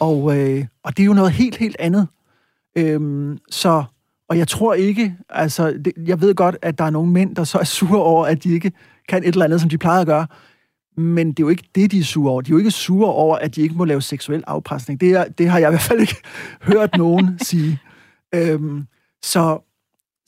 [0.00, 2.08] Og, øh, og det er jo noget helt, helt andet.
[2.76, 3.84] Øhm, så
[4.28, 7.44] og jeg tror ikke, altså, det, jeg ved godt, at der er nogle mænd, der
[7.44, 8.72] så er sure over, at de ikke
[9.08, 10.26] kan et eller andet, som de plejer at gøre.
[10.96, 12.40] Men det er jo ikke det, de er sure over.
[12.40, 15.00] De er jo ikke sure over, at de ikke må lave seksuel afpresning.
[15.00, 16.16] Det, er, det har jeg i hvert fald ikke
[16.72, 17.80] hørt nogen sige.
[18.34, 18.86] Øhm,
[19.22, 19.73] så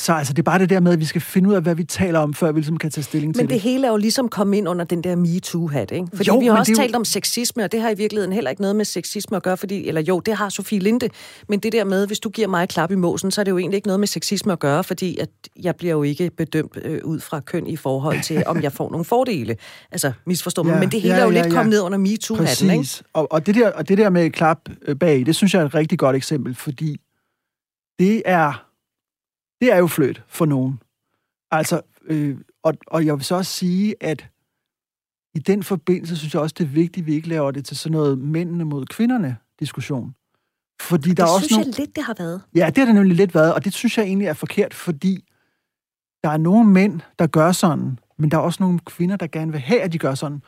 [0.03, 1.75] så altså, det er bare det der med, at vi skal finde ud af, hvad
[1.75, 3.49] vi taler om, før vi ligesom kan tage stilling men til det.
[3.49, 6.09] Men det hele er jo ligesom kommet ind under den der MeToo-hat, ikke?
[6.15, 6.97] Fordi jo, vi har også talt jo...
[6.97, 9.89] om sexisme, og det har i virkeligheden heller ikke noget med sexisme at gøre, fordi,
[9.89, 11.09] eller jo, det har Sofie Linde,
[11.49, 13.51] men det der med, hvis du giver mig et klap i måsen, så er det
[13.51, 15.29] jo egentlig ikke noget med sexisme at gøre, fordi at
[15.63, 18.91] jeg bliver jo ikke bedømt øh, ud fra køn i forhold til, om jeg får
[18.91, 19.57] nogle fordele.
[19.93, 21.59] Altså, misforstå mig, ja, men det hele ja, er jo ja, lidt ja.
[21.59, 22.89] kommet ned under MeToo-hatten, ikke?
[23.13, 24.59] Og, og, det der, og det der med klap
[25.01, 26.97] bag, det synes jeg er et rigtig godt eksempel, fordi
[27.99, 28.66] det er
[29.61, 30.81] det er jo flødt for nogen.
[31.51, 34.27] Altså, øh, og, og jeg vil så også sige, at
[35.35, 37.77] i den forbindelse synes jeg også, det er vigtigt, at vi ikke laver det til
[37.77, 40.15] sådan noget mændene mod kvinderne diskussion.
[40.81, 41.67] Fordi det der er også synes nogle...
[41.67, 42.43] jeg lidt, det har været.
[42.55, 45.25] Ja, det har det nemlig lidt været, og det synes jeg egentlig er forkert, fordi
[46.25, 49.53] der er nogle mænd, der gør sådan, men der er også nogle kvinder, der gerne
[49.53, 50.43] vil have, at de gør sådan.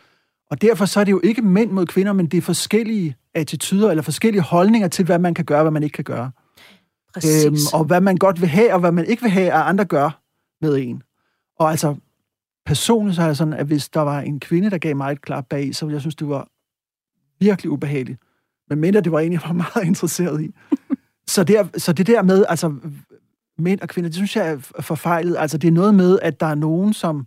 [0.51, 3.91] Og derfor så er det jo ikke mænd mod kvinder, men det er forskellige attityder
[3.91, 6.31] eller forskellige holdninger til, hvad man kan gøre og hvad man ikke kan gøre.
[7.15, 7.47] Præcis.
[7.47, 9.85] Øhm, og hvad man godt vil have, og hvad man ikke vil have, at andre
[9.85, 10.21] gør
[10.61, 11.03] med en.
[11.59, 11.97] Og altså,
[12.67, 15.23] personligt så er jeg sådan, at hvis der var en kvinde, der gav mig et
[15.23, 16.49] klart bag, så ville jeg synes, det var
[17.41, 18.21] virkelig ubehageligt.
[18.69, 20.55] Men mindre det var en, jeg var meget interesseret i.
[21.27, 22.75] så, der, så det der med, altså,
[23.59, 25.37] mænd og kvinder, det synes jeg er forfejlet.
[25.39, 27.27] Altså, det er noget med, at der er nogen, som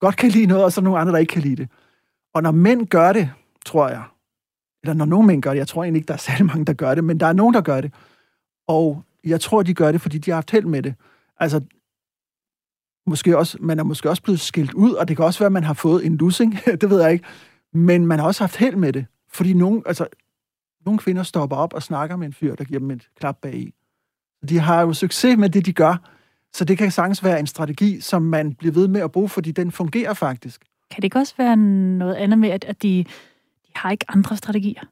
[0.00, 1.68] godt kan lide noget, og så nogle andre, der ikke kan lide det.
[2.34, 3.30] Og når mænd gør det,
[3.66, 4.02] tror jeg,
[4.82, 6.72] eller når nogle mænd gør det, jeg tror egentlig ikke, der er særlig mange, der
[6.72, 7.92] gør det, men der er nogen, der gør det.
[8.68, 10.94] Og jeg tror, de gør det, fordi de har haft held med det.
[11.40, 11.60] Altså,
[13.06, 15.52] måske også, man er måske også blevet skilt ud, og det kan også være, at
[15.52, 17.24] man har fået en lussing, det ved jeg ikke.
[17.72, 19.06] Men man har også haft held med det.
[19.28, 20.06] Fordi nogle, altså,
[20.86, 23.54] nogle kvinder stopper op og snakker med en fyr, der giver dem et klap bag
[23.54, 23.74] i.
[24.48, 26.10] De har jo succes med det, de gør.
[26.52, 29.50] Så det kan sagtens være en strategi, som man bliver ved med at bruge, fordi
[29.50, 30.64] den fungerer faktisk.
[30.90, 33.04] Kan det ikke også være noget andet med, at, at de,
[33.66, 34.82] de har ikke andre strategier?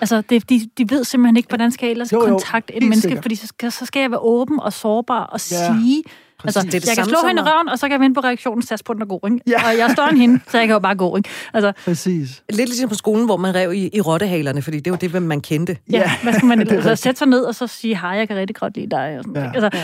[0.00, 2.82] Altså, det, de, de ved simpelthen ikke, hvordan skal jeg ellers jo, jo, kontakte et
[2.82, 3.24] menneske, sikkert.
[3.24, 5.74] fordi så skal, så skal jeg være åben og sårbar og ja.
[5.74, 6.02] sige,
[6.44, 8.20] Altså, det er det jeg kan slå hende i røven, og så kan jeg vente
[8.20, 9.40] på reaktionen, så på den er god, ikke?
[9.46, 9.68] Ja.
[9.68, 11.28] Og jeg står en hende, så jeg kan jo bare gå, ikke?
[11.54, 12.42] Altså, Præcis.
[12.48, 15.40] Lidt ligesom på skolen, hvor man rev i, i rottehalerne, fordi det var det, man
[15.40, 15.76] kendte.
[15.90, 16.10] Ja, ja.
[16.22, 18.76] hvad skal man altså, sætte sig ned og så sige, hej, jeg kan rigtig godt
[18.76, 19.18] lide dig.
[19.18, 19.62] Og sådan, ja.
[19.62, 19.78] altså,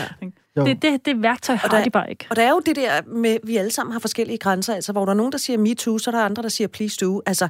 [0.55, 0.63] ja.
[0.63, 2.27] det, det, det værktøj har der, de bare ikke.
[2.29, 5.05] Og der er jo det der med, vi alle sammen har forskellige grænser, altså hvor
[5.05, 7.21] der er nogen, der siger me too, så er der andre, der siger please do.
[7.25, 7.47] Altså,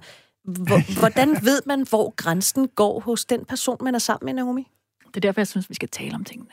[1.00, 4.68] hvordan ved man, hvor grænsen går hos den person, man er sammen med, Naomi?
[5.08, 6.50] Det er derfor, jeg synes, vi skal tale om tingene.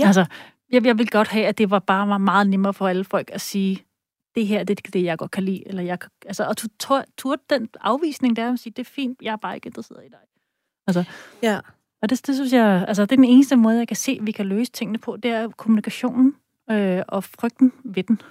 [0.00, 0.06] Ja.
[0.06, 0.24] Altså,
[0.72, 3.30] jeg, jeg vil godt have, at det var bare var meget nemmere for alle folk
[3.32, 3.84] at sige,
[4.34, 5.68] det her, det er det, jeg godt kan lide.
[5.68, 6.68] Eller jeg, altså, og du
[7.18, 10.08] turde den afvisning der, at sige, det er fint, jeg er bare ikke interesseret i
[10.08, 10.18] dig.
[10.86, 11.04] Altså,
[11.42, 11.60] ja.
[12.02, 14.26] Og det, det synes jeg, altså det er den eneste måde, jeg kan se, at
[14.26, 16.34] vi kan løse tingene på, det er kommunikationen
[16.70, 18.22] øh, og frygten ved den.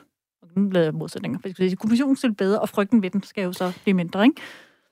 [0.42, 3.54] Og nu lavede jeg modsætninger, for kommunikationen skal bedre, og frygten ved den skal jo
[3.54, 4.42] så blive mindre, ikke?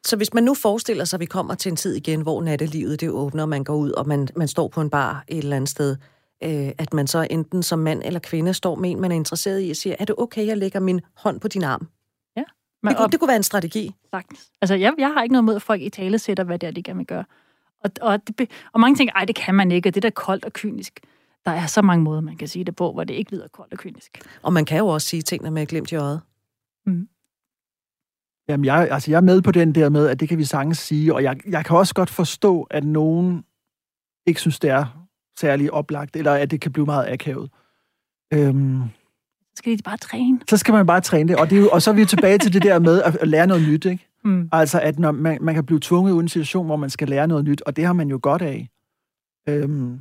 [0.05, 3.01] Så hvis man nu forestiller sig, at vi kommer til en tid igen, hvor nattelivet
[3.01, 5.69] det åbner, man går ud, og man, man står på en bar et eller andet
[5.69, 5.97] sted,
[6.43, 9.67] øh, at man så enten som mand eller kvinde står med en, man er interesseret
[9.67, 11.87] i, og siger, er det okay, jeg lægger min hånd på din arm?
[12.37, 12.43] Ja.
[12.83, 13.95] Men, det, kunne, det kunne være en strategi.
[14.11, 14.51] Sagtens.
[14.61, 16.71] Altså, jeg, jeg har ikke noget mod, at folk i tale sætter, hvad det er,
[16.71, 17.25] de gerne vil gøre.
[17.83, 20.13] Og, og, det, og mange tænker, ej, det kan man ikke, og det er da
[20.13, 20.99] koldt og kynisk.
[21.45, 23.73] Der er så mange måder, man kan sige det på, hvor det ikke lyder koldt
[23.73, 24.21] og kynisk.
[24.41, 26.21] Og man kan jo også sige tingene med glemt i øjet.
[26.85, 27.07] Mm.
[28.49, 30.77] Jamen, jeg, altså, jeg er med på den der med, at det kan vi sagtens
[30.77, 33.43] sige, og jeg, jeg kan også godt forstå, at nogen
[34.25, 35.07] ikke synes, det er
[35.39, 37.49] særlig oplagt, eller at det kan blive meget akavet.
[38.33, 38.81] Øhm,
[39.39, 40.39] så skal de bare træne.
[40.49, 42.07] Så skal man bare træne det, og, det er jo, og så er vi jo
[42.07, 44.07] tilbage til det der med at, at lære noget nyt, ikke?
[44.23, 44.49] Mm.
[44.51, 47.07] Altså, at når man, man kan blive tvunget ud i en situation, hvor man skal
[47.07, 48.69] lære noget nyt, og det har man jo godt af.
[49.49, 49.99] Øhm.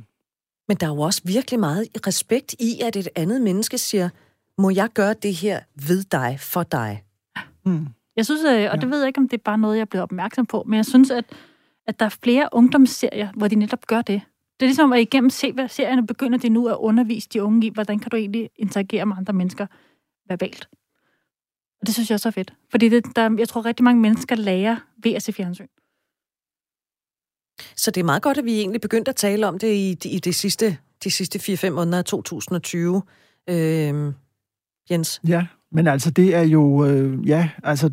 [0.67, 4.09] Men der er jo også virkelig meget respekt i, at et andet menneske siger,
[4.57, 7.03] må jeg gøre det her ved dig, for dig?
[7.65, 7.87] Mm.
[8.15, 9.85] Jeg synes, øh, og det ved jeg ikke, om det er bare noget, jeg er
[9.85, 11.25] blevet opmærksom på, men jeg synes, at,
[11.87, 14.21] at der er flere ungdomsserier, hvor de netop gør det.
[14.59, 17.99] Det er ligesom, at igennem serierne begynder de nu at undervise de unge i, hvordan
[17.99, 19.67] kan du egentlig interagere med andre mennesker
[20.29, 20.67] verbalt.
[21.81, 22.53] Og det synes jeg også er fedt.
[22.71, 25.67] Fordi det, der, jeg tror, rigtig mange mennesker lærer ved at se fjernsyn.
[27.75, 30.19] Så det er meget godt, at vi egentlig begyndte at tale om det i, i
[30.19, 33.01] de sidste, de sidste 4-5 måneder af 2020.
[33.49, 34.13] Øh,
[34.91, 35.21] Jens?
[35.27, 37.89] Ja, men altså det er jo, øh, ja, altså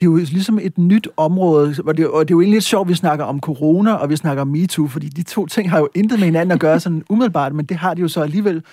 [0.00, 2.64] det er jo ligesom et nyt område, og det, og det er jo egentlig lidt
[2.64, 5.70] sjovt, at vi snakker om corona, og vi snakker om MeToo, fordi de to ting
[5.70, 8.22] har jo intet med hinanden at gøre sådan umiddelbart, men det har de jo så
[8.22, 8.64] alligevel,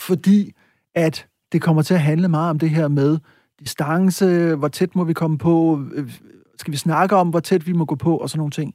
[0.00, 0.52] fordi
[0.94, 3.18] at det kommer til at handle meget om det her med
[3.60, 6.10] distance, hvor tæt må vi komme på, øh,
[6.58, 8.74] skal vi snakke om, hvor tæt vi må gå på, og sådan nogle ting.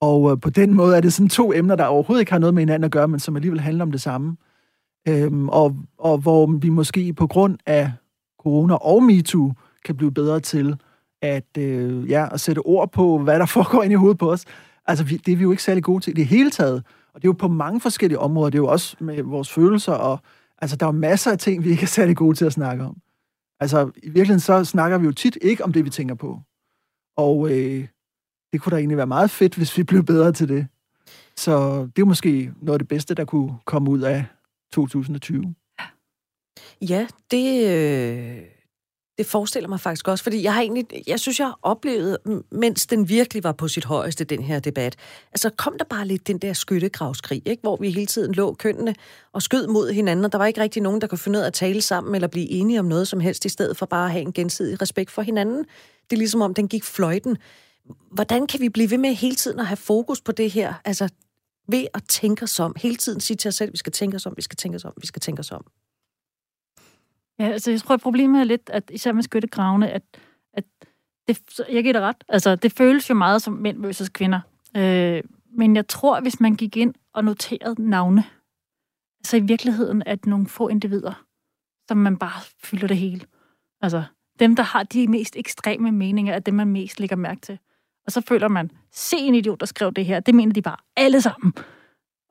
[0.00, 2.54] Og øh, på den måde er det sådan to emner, der overhovedet ikke har noget
[2.54, 4.36] med hinanden at gøre, men som alligevel handler om det samme.
[5.08, 7.92] Øhm, og, og hvor vi måske på grund af
[8.38, 9.52] corona og MeToo
[9.84, 10.76] kan blive bedre til
[11.22, 14.44] at, øh, ja, at sætte ord på, hvad der foregår ind i hovedet på os.
[14.86, 16.84] Altså, vi, det er vi jo ikke særlig gode til i det hele taget.
[17.14, 18.50] Og det er jo på mange forskellige områder.
[18.50, 20.18] Det er jo også med vores følelser, og
[20.58, 22.96] altså, der er masser af ting, vi ikke er særlig gode til at snakke om.
[23.60, 26.40] Altså, i virkeligheden så snakker vi jo tit ikke om det, vi tænker på.
[27.16, 27.86] Og øh,
[28.52, 30.66] det kunne da egentlig være meget fedt, hvis vi blev bedre til det.
[31.36, 34.24] Så det er måske noget af det bedste, der kunne komme ud af
[34.72, 35.54] 2020.
[36.80, 38.42] Ja, det, øh,
[39.18, 42.18] det forestiller mig faktisk også, fordi jeg har egentlig, jeg synes, jeg har oplevet,
[42.50, 44.96] mens den virkelig var på sit højeste, den her debat,
[45.32, 47.60] altså kom der bare lidt den der skyttegravskrig, ikke?
[47.60, 48.94] hvor vi hele tiden lå kønnene
[49.32, 51.46] og skød mod hinanden, og der var ikke rigtig nogen, der kunne finde ud af
[51.46, 54.12] at tale sammen eller blive enige om noget som helst, i stedet for bare at
[54.12, 55.58] have en gensidig respekt for hinanden.
[56.10, 57.38] Det er ligesom om, den gik fløjten.
[58.10, 60.74] Hvordan kan vi blive ved med hele tiden at have fokus på det her?
[60.84, 61.08] Altså
[61.68, 62.74] ved at tænke os om.
[62.76, 64.84] Hele tiden sige til os selv, vi skal tænke os om, vi skal tænke os
[64.84, 65.66] om, vi skal tænke os om.
[67.38, 70.02] Ja, altså jeg tror, at problemet er lidt, at især med skyttegravene, at,
[70.52, 70.64] at
[71.28, 72.24] det, jeg giver dig ret.
[72.28, 74.40] Altså, det føles jo meget som mænd versus kvinder.
[74.76, 78.24] Øh, men jeg tror, hvis man gik ind og noterede navne,
[79.24, 81.24] så i virkeligheden at nogle få individer,
[81.88, 83.26] som man bare fylder det hele.
[83.80, 84.04] Altså,
[84.38, 87.58] dem, der har de mest ekstreme meninger, er dem, man mest lægger mærke til.
[88.06, 90.76] Og så føler man, se en idiot, der skrev det her, det mener de bare
[90.96, 91.52] alle sammen.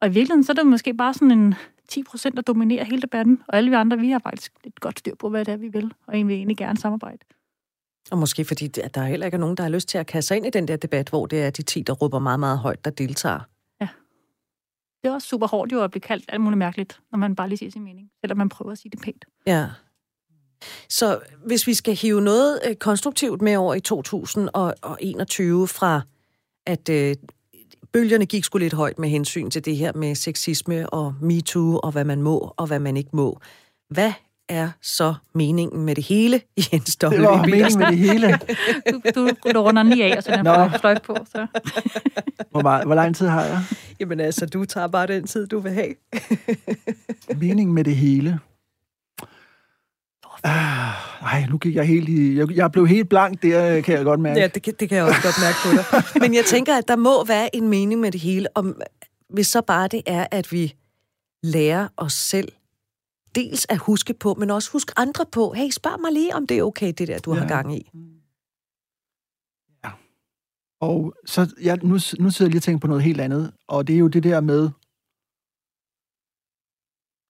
[0.02, 1.56] Og i virkeligheden, så er det måske bare sådan en
[1.88, 5.00] 10 procent, der dominerer hele debatten, og alle vi andre, vi har faktisk et godt
[5.00, 7.20] styr på, hvad det er, vi vil, og egentlig, egentlig gerne samarbejde.
[8.12, 10.28] Og måske fordi, at der heller ikke er nogen, der har lyst til at kaste
[10.28, 12.60] sig ind i den der debat, hvor det er de 10, der råber meget, meget
[12.60, 13.40] højt, der deltager.
[13.82, 13.88] Ja.
[15.04, 17.50] Det er også super hårdt jo at blive kaldt alt muligt mærkeligt, når man bare
[17.50, 19.26] lige siger sin mening, selvom man prøver at sige det pænt.
[19.48, 19.70] Ja.
[20.96, 26.02] Så hvis vi skal hive noget øh, konstruktivt med over i 2021 fra,
[26.66, 27.16] at øh,
[27.94, 31.92] bølgerne gik sgu lidt højt med hensyn til det her med sexisme og MeToo og
[31.92, 33.40] hvad man må og hvad man ikke må.
[33.90, 34.12] Hvad
[34.50, 36.42] er så meningen med det hele,
[36.74, 37.10] Jens W.
[37.10, 38.40] Det var meningen med det hele.
[38.92, 41.18] du, du, du runder den lige af, og så den fløjt på.
[41.32, 41.48] Så.
[42.52, 43.64] Hvor, meget, hvor lang tid har jeg?
[44.00, 45.94] Jamen altså, du tager bare den tid, du vil have.
[47.36, 48.40] Meningen med det hele.
[50.48, 52.38] Ah, nej, nu gik jeg helt i...
[52.38, 54.40] Jeg, jeg blev helt blank der, kan jeg godt mærke.
[54.40, 56.04] Ja, det, kan- det kan jeg også godt mærke på dig.
[56.24, 58.82] Men jeg tænker, at der må være en mening med det hele, om,
[59.30, 60.76] hvis så bare det er, at vi
[61.44, 62.52] lærer os selv
[63.36, 65.54] dels at huske på, men også huske andre på.
[65.54, 67.40] Hey, spørg mig lige, om det er okay, det der, du ja.
[67.40, 67.54] har Ja.
[67.56, 67.92] gang i.
[70.82, 73.88] Og så, ja, nu, nu sidder jeg lige og tænker på noget helt andet, og
[73.88, 74.70] det er jo det der med,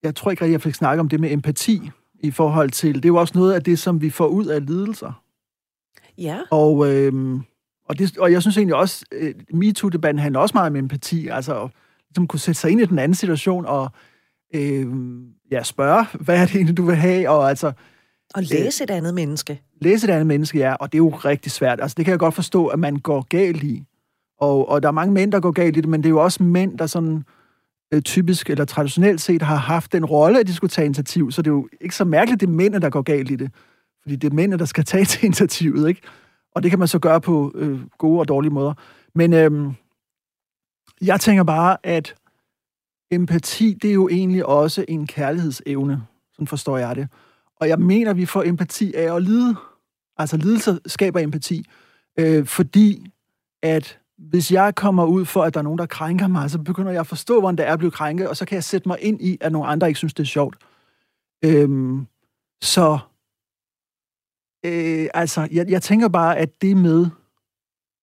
[0.03, 1.81] jeg tror ikke rigtig, jeg fik snakket om det med empati
[2.19, 4.65] i forhold til, det er jo også noget af det, som vi får ud af
[4.65, 5.21] lidelser.
[6.17, 6.39] Ja.
[6.51, 7.41] Og, øhm,
[7.89, 11.63] og, det, og jeg synes egentlig også, øh, MeToo-debatten handler også meget om empati, altså
[11.63, 11.69] at
[12.09, 13.89] ligesom kunne sætte sig ind i den anden situation og
[14.55, 17.71] øhm, ja, spørge, hvad er det egentlig, du vil have, og altså
[18.35, 19.61] Og læse et andet menneske.
[19.81, 21.81] læse et andet menneske, ja, og det er jo rigtig svært.
[21.81, 23.83] Altså, det kan jeg godt forstå, at man går galt i.
[24.39, 26.23] Og, og der er mange mænd, der går galt i det, men det er jo
[26.23, 27.23] også mænd, der sådan
[27.93, 31.31] øh, typisk eller traditionelt set har haft den rolle, at de skulle tage initiativ.
[31.31, 33.51] Så det er jo ikke så mærkeligt, det er mændene, der går galt i det.
[34.01, 36.01] Fordi det er mændene, der skal tage til initiativet, ikke?
[36.55, 38.73] Og det kan man så gøre på øh, gode og dårlige måder.
[39.15, 39.73] Men øh,
[41.01, 42.15] jeg tænker bare, at
[43.11, 46.03] empati, det er jo egentlig også en kærlighedsevne.
[46.33, 47.07] Sådan forstår jeg det.
[47.59, 49.55] Og jeg mener, vi får empati af at lide.
[50.17, 51.65] Altså lidelse skaber empati.
[52.19, 53.11] Øh, fordi
[53.63, 56.91] at hvis jeg kommer ud for, at der er nogen, der krænker mig, så begynder
[56.91, 58.97] jeg at forstå, hvordan det er at blive krænket, og så kan jeg sætte mig
[59.01, 60.57] ind i, at nogle andre ikke synes, det er sjovt.
[61.45, 62.07] Øhm,
[62.61, 62.99] så
[64.65, 67.07] øh, altså, jeg, jeg tænker bare, at det med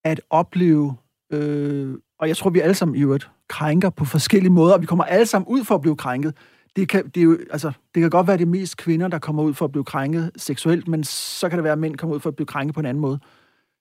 [0.04, 0.96] at opleve,
[1.32, 4.86] øh, og jeg tror, vi alle sammen i øvrigt krænker på forskellige måder, og vi
[4.86, 6.36] kommer alle sammen ud for at blive krænket.
[6.76, 9.18] Det kan, det, er jo, altså, det kan godt være, det er mest kvinder, der
[9.18, 12.16] kommer ud for at blive krænket seksuelt, men så kan det være, at mænd kommer
[12.16, 13.20] ud for at blive krænket på en anden måde.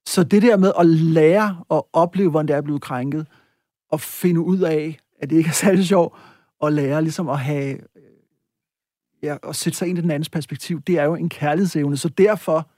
[0.05, 3.27] Så det der med at lære og opleve, hvordan det er at blive krænket,
[3.91, 6.17] og finde ud af, at det ikke er særlig sjovt,
[6.59, 8.03] og lære ligesom at have, øh,
[9.23, 11.97] ja, at sætte sig ind i den andens perspektiv, det er jo en kærlighedsevne.
[11.97, 12.69] Så derfor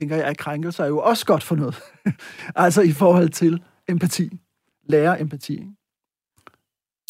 [0.00, 1.80] tænker jeg, at krænkelser er jo også godt for noget.
[2.54, 4.30] altså i forhold til empati.
[4.88, 5.52] Lære empati.
[5.52, 5.72] Ikke?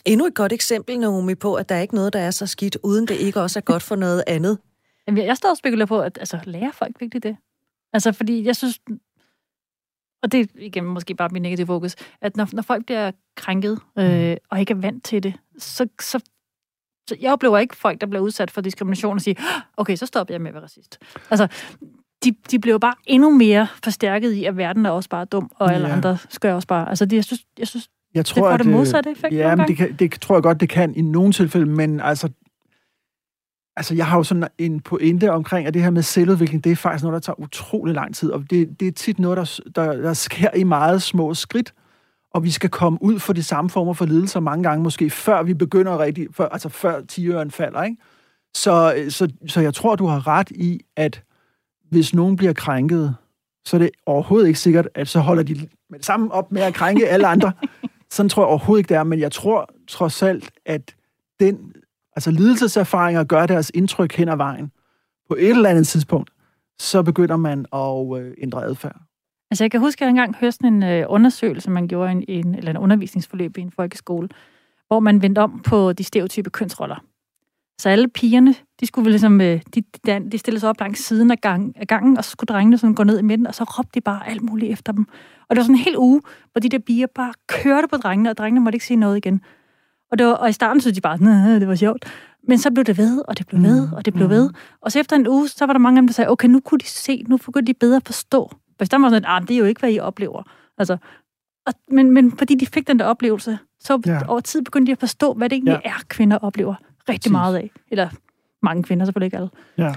[0.04, 2.76] Endnu et godt eksempel, Naomi, på, at der er ikke noget, der er så skidt,
[2.82, 4.58] uden det ikke også er godt for noget andet.
[5.06, 7.36] Jamen, jeg står og spekulerer på, at altså, lærer folk virkelig det?
[7.92, 8.80] Altså, fordi jeg synes,
[10.22, 13.78] og det er igen måske bare min negative fokus, at når, når folk bliver krænket,
[13.98, 16.18] øh, og ikke er vant til det, så, så,
[17.08, 20.06] så jeg oplever ikke folk, der bliver udsat for diskrimination og siger, "Ah, okay, så
[20.06, 20.98] stopper jeg med at være racist.
[21.30, 21.48] Altså,
[22.24, 25.74] de, de bliver bare endnu mere forstærket i, at verden er også bare dum, og
[25.74, 25.92] alle Ja.
[25.94, 26.88] andre skal også bare...
[26.88, 29.68] Altså, det, jeg synes, jeg synes Jeg det får det øh, modsatte effekt Ja, men
[29.68, 32.28] det, kan, det tror jeg godt, det kan i nogle tilfælde, men altså,
[33.76, 36.76] altså jeg har jo sådan en pointe omkring, at det her med selvudvikling, det er
[36.76, 40.02] faktisk noget, der tager utrolig lang tid, og det, det er tit noget, der, der,
[40.02, 41.74] der sker i meget små skridt,
[42.30, 45.42] og vi skal komme ud for de samme former for lidelser mange gange, måske før
[45.42, 47.96] vi begynder rigtig, før, altså før tiøren falder, ikke?
[48.54, 51.22] Så, så, så jeg tror, du har ret i, at
[51.90, 53.16] hvis nogen bliver krænket,
[53.64, 55.54] så er det overhovedet ikke sikkert, at så holder de
[55.90, 57.52] med det samme op med at krænke alle andre.
[58.10, 60.94] Sådan tror jeg overhovedet ikke, det er, men jeg tror trods alt, at
[61.40, 61.72] den,
[62.16, 64.72] altså lidelseserfaringer gør deres indtryk hen ad vejen.
[65.28, 66.30] På et eller andet tidspunkt,
[66.78, 68.96] så begynder man at øh, ændre adfærd.
[69.50, 72.14] Altså, jeg kan huske, at jeg engang hørte sådan en øh, undersøgelse, man gjorde i
[72.16, 74.28] en, en, eller en undervisningsforløb i en folkeskole,
[74.86, 77.04] hvor man vendte om på de stereotype kønsroller.
[77.78, 81.30] Så alle pigerne, de skulle ligesom, øh, de, de, de stillede sig op langs siden
[81.30, 83.64] af, gang, af gangen, og så skulle drengene sådan gå ned i midten, og så
[83.64, 85.06] råbte de bare alt muligt efter dem.
[85.48, 88.30] Og det var sådan en hel uge, hvor de der piger bare kørte på drengene,
[88.30, 89.40] og drengene måtte ikke sige noget igen.
[90.12, 92.04] Og, det var, og i starten synes de bare, nej, det var sjovt.
[92.48, 94.50] Men så blev det ved, og det blev ved, og det blev ved.
[94.80, 96.60] Og så efter en uge, så var der mange af dem, der sagde, okay, nu
[96.60, 98.50] kunne de se, nu begyndte de bedre forstå.
[98.78, 100.42] For der var sådan, ah, det er jo ikke, hvad I oplever.
[100.78, 100.96] Altså,
[101.66, 104.18] og, men, men fordi de fik den der oplevelse, så Ja.
[104.28, 105.80] over tid begyndte de at forstå, hvad det egentlig Ja.
[105.84, 105.90] ja.
[105.94, 106.74] er, kvinder oplever
[107.08, 107.30] rigtig Præcis.
[107.32, 107.70] meget af.
[107.90, 108.08] Eller
[108.62, 109.50] mange kvinder, selvfølgelig ikke alle.
[109.78, 109.92] Ja.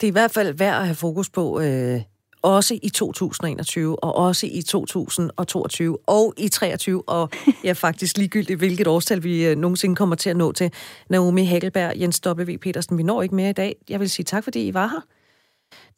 [0.00, 2.00] Det er i hvert fald værd at have fokus på, øh,
[2.42, 7.30] også i 2021, og også i 2022, og i 23, og
[7.64, 10.72] ja, faktisk ligegyldigt, hvilket årstal vi øh, nogensinde kommer til at nå til.
[11.10, 12.56] Naomi Hagelberg, Jens W.
[12.62, 13.76] Petersen, vi når ikke mere i dag.
[13.88, 15.00] Jeg vil sige tak, fordi I var her.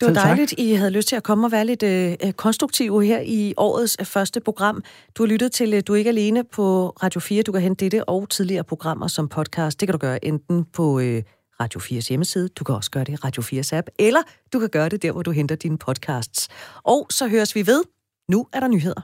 [0.01, 3.05] Det var dejligt, I havde lyst til at komme og være lidt øh, øh, konstruktive
[3.05, 4.83] her i årets øh, første program.
[5.15, 7.43] Du har lyttet til Du er ikke alene på Radio 4.
[7.43, 9.81] Du kan hente dette og tidligere programmer som podcast.
[9.81, 11.23] Det kan du gøre enten på øh,
[11.61, 14.69] Radio 4's hjemmeside, du kan også gøre det i Radio 4's app, eller du kan
[14.69, 16.49] gøre det der, hvor du henter dine podcasts.
[16.83, 17.83] Og så høres vi ved.
[18.29, 19.01] Nu er der nyheder.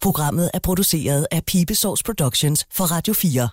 [0.00, 3.48] Programmet er produceret af Pibesource Productions for Radio 4.